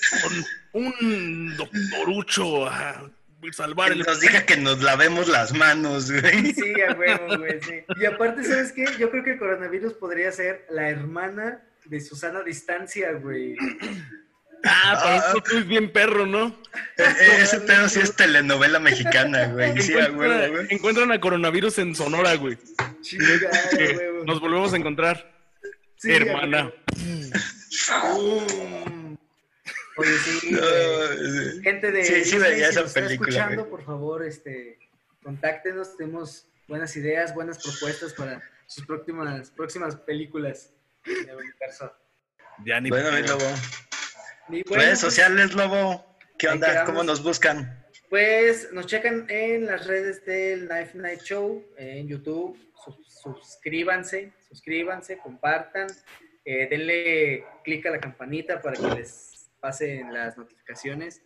[0.72, 3.12] con un doctorucho a
[3.52, 6.54] salvar el Nos diga que nos lavemos las manos, güey.
[6.54, 7.76] Sí, a huevo, güey, sí.
[8.02, 8.86] Y aparte, ¿sabes qué?
[8.98, 13.56] Yo creo que el coronavirus podría ser la hermana de Susana Distancia, güey.
[14.70, 16.48] Ah, pero esto tú es bien perro, ¿no?
[16.98, 19.80] E- e- Ese pedo sí es telenovela mexicana, güey.
[19.82, 20.68] Sí, a Encuentran, huevo, güey.
[20.72, 22.58] encuentran a coronavirus en Sonora, güey.
[23.02, 24.26] Chingada, Que huevo.
[24.26, 25.32] Nos volvemos a encontrar,
[25.98, 26.72] Sí, hermana.
[26.98, 27.32] Mm.
[30.00, 31.52] Oye, sí, No, güey.
[31.54, 31.62] sí.
[31.64, 33.72] gente de Sí, sí veía si esa nos está película, escuchando, güey.
[33.72, 34.78] por favor, este,
[35.24, 40.72] contáctenos, tenemos buenas ideas, buenas propuestas para sus próximas, próximas películas
[41.06, 41.92] en el universo.
[42.66, 43.44] Ya ni Bueno, mi lobo.
[44.50, 46.06] Y bueno, Redes pues, sociales, lobo.
[46.38, 46.68] ¿Qué onda?
[46.68, 46.90] quedamos.
[46.90, 47.84] ¿Cómo nos buscan?
[48.10, 52.58] Pues nos checan en las redes del Knife Night Show, en YouTube.
[52.84, 55.88] Sus- suscríbanse, suscríbanse, compartan.
[56.50, 61.22] eh, denle clic a la campanita para que les pasen las notificaciones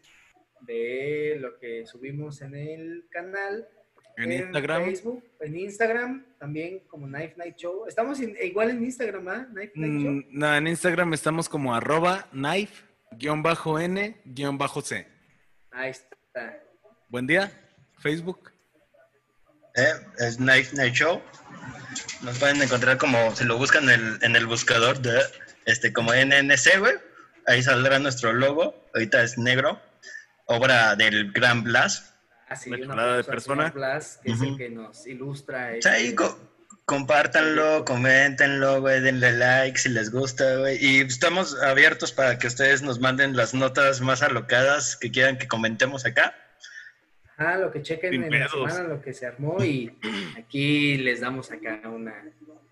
[0.61, 3.67] de lo que subimos en el canal.
[4.17, 4.83] En Instagram.
[4.85, 7.85] Facebook, en Instagram, también como Knife Night Show.
[7.87, 9.47] Estamos in- igual en Instagram, ¿ah?
[9.51, 10.11] Knife Night Show.
[10.11, 12.83] Mm, no, en Instagram estamos como arroba knife,
[13.17, 15.07] guion bajo N, guion bajo C.
[15.71, 16.57] Ahí está.
[17.09, 17.51] Buen día,
[17.99, 18.51] Facebook.
[19.75, 19.93] ¿Eh?
[20.19, 21.21] Es Knife Night Show.
[22.21, 25.21] Nos pueden encontrar como, si lo buscan en el, en el buscador de,
[25.65, 26.93] este, como NNC, güey.
[27.47, 28.75] Ahí saldrá nuestro logo.
[28.93, 29.81] Ahorita es negro.
[30.45, 32.13] Obra del Gran Blas.
[32.49, 33.69] Así, una de persona.
[33.71, 35.71] Blas, que es el que nos ilustra.
[35.77, 36.50] O sea, ahí este, co-
[36.85, 40.77] compártanlo, coméntenlo, güey, denle like si les gusta, güey.
[40.83, 45.47] Y estamos abiertos para que ustedes nos manden las notas más alocadas que quieran que
[45.47, 46.35] comentemos acá.
[47.37, 48.71] Ah, lo que chequen Sin en la pedos.
[48.71, 49.97] semana, lo que se armó y
[50.37, 52.13] aquí les damos acá una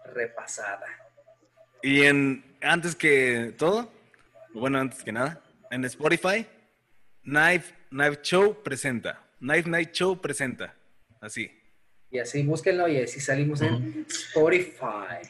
[0.05, 0.85] repasada.
[1.81, 3.91] Y en antes que todo,
[4.53, 5.41] bueno, antes que nada,
[5.71, 6.45] en Spotify,
[7.23, 9.21] Knife, Knife Show presenta.
[9.39, 10.75] Knife Night Show presenta.
[11.21, 11.58] Así.
[12.11, 15.29] Y así búsquenlo y así salimos en Spotify.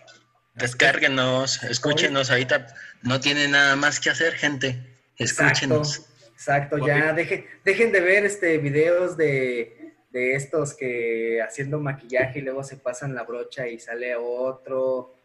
[0.55, 2.67] Descárguenos, escúchenos, ahorita
[3.01, 4.97] no tienen nada más que hacer, gente.
[5.17, 6.05] Escúchenos.
[6.33, 12.41] Exacto, ya dejen, dejen de ver este videos de, de estos que haciendo maquillaje y
[12.41, 15.15] luego se pasan la brocha y sale otro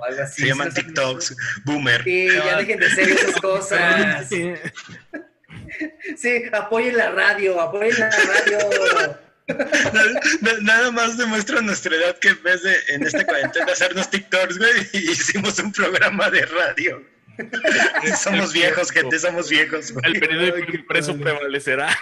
[0.00, 0.42] o algo así.
[0.42, 2.02] Se llaman ¿Sí los han TikToks, boomer.
[2.04, 4.28] Sí, ya dejen de hacer esas cosas.
[6.16, 9.18] Sí, apoyen la radio, apoyen la radio.
[9.48, 14.10] Nada, na- nada más demuestra nuestra edad que en vez de en esta cuarentena hacernos
[14.10, 17.04] TikToks, güey, hicimos un programa de radio.
[18.22, 19.92] somos viejos, gente, somos viejos.
[19.92, 20.04] güey.
[20.12, 21.24] El periódico impreso padre.
[21.24, 21.96] prevalecerá.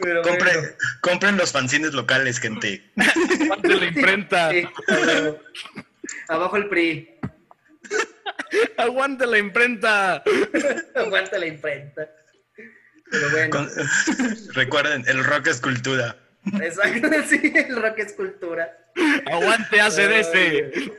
[0.00, 0.68] Pero Compren, bueno.
[1.00, 2.82] compren los fanzines locales, gente.
[3.42, 4.50] Aguante la imprenta.
[4.50, 5.40] Sí, claro.
[6.28, 7.08] Abajo el PRI.
[8.78, 10.22] Aguante la imprenta.
[10.94, 12.08] Aguanta la imprenta.
[13.12, 13.70] Pero bueno, Con-
[14.54, 16.16] recuerden, el rock es cultura.
[16.60, 18.76] exacto, sí, el rock es cultura.
[19.30, 20.92] Aguante ACDC.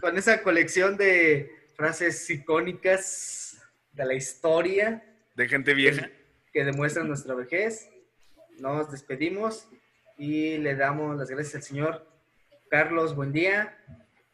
[0.00, 3.58] Con esa colección de frases icónicas
[3.92, 5.02] de la historia
[5.34, 6.08] De gente vieja.
[6.52, 7.88] que demuestran nuestra vejez,
[8.58, 9.68] nos despedimos
[10.16, 12.06] y le damos las gracias al señor
[12.70, 13.76] Carlos, buen día.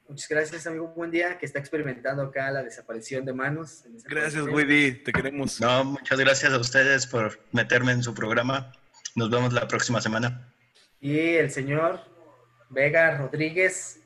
[0.08, 3.84] Muchas gracias, amigo, buen día, que está experimentando acá la desaparición de manos.
[4.04, 4.42] Gracias.
[4.46, 4.92] Woody.
[5.02, 5.60] Te queremos.
[5.60, 8.70] No, muchas gracias a ustedes por meterme en su programa.
[9.14, 10.52] Nos vemos la próxima semana.
[11.00, 12.00] Y el señor
[12.68, 14.00] Vega Rodríguez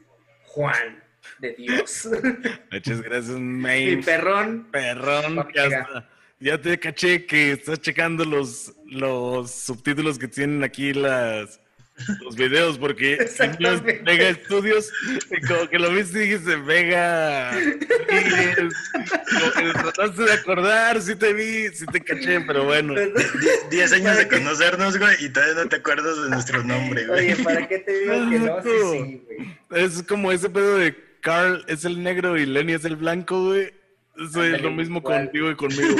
[0.47, 1.03] Juan
[1.41, 2.09] de Dios.
[2.73, 4.05] Muchas gracias, y main.
[4.05, 4.69] perrón.
[4.71, 5.81] Perrón, Omega.
[5.83, 6.09] hasta-
[6.41, 11.61] ya te caché que estás checando los, los subtítulos que tienen aquí las,
[12.23, 14.91] los videos, porque tenías Vega Studios,
[15.47, 17.51] como que lo viste y dijiste, Vega.
[17.53, 18.75] Rodríguez".
[18.93, 22.95] Como que trataste de acordar, sí te vi, sí te caché, pero bueno.
[22.95, 23.13] Die-
[23.71, 27.33] Diez años de conocernos, güey, y todavía no te acuerdas de nuestro nombre, güey.
[27.33, 28.63] Oye, ¿para qué te digo que no?
[28.63, 29.85] Sí, sí, güey.
[29.85, 33.73] Es como ese pedo de Carl es el negro y Lenny es el blanco, güey.
[34.19, 35.25] Ándale, lo mismo igual.
[35.25, 35.97] contigo y conmigo.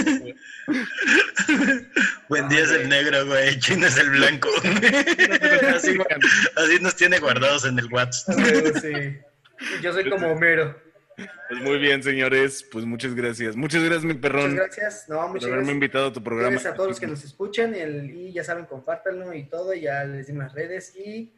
[2.29, 3.59] Buen día es el negro, güey.
[3.59, 4.49] Chino es el blanco.
[5.75, 5.97] así,
[6.57, 8.39] así nos tiene guardados en el WhatsApp.
[8.39, 9.19] A huevo, sí.
[9.83, 10.79] Yo soy como Homero.
[11.49, 12.65] Pues muy bien, señores.
[12.71, 13.57] Pues muchas gracias.
[13.57, 15.05] Muchas gracias, mi Muchas perrón, gracias.
[15.09, 15.75] No, por muchas haberme gracias.
[15.75, 16.51] invitado a tu programa.
[16.51, 19.75] Gracias a todos los que nos escuchan el- y ya saben, compártanlo y todo.
[19.75, 21.33] Ya les dimos las redes y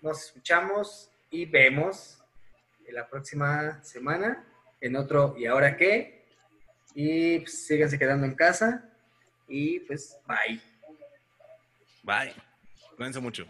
[0.00, 2.18] nos escuchamos y vemos
[2.86, 4.44] en la próxima semana
[4.82, 6.26] en otro ¿Y ahora qué?
[6.94, 8.84] Y pues, síganse quedando en casa
[9.48, 10.60] y pues bye.
[12.02, 12.34] Bye.
[12.96, 13.46] Cuídense mucho.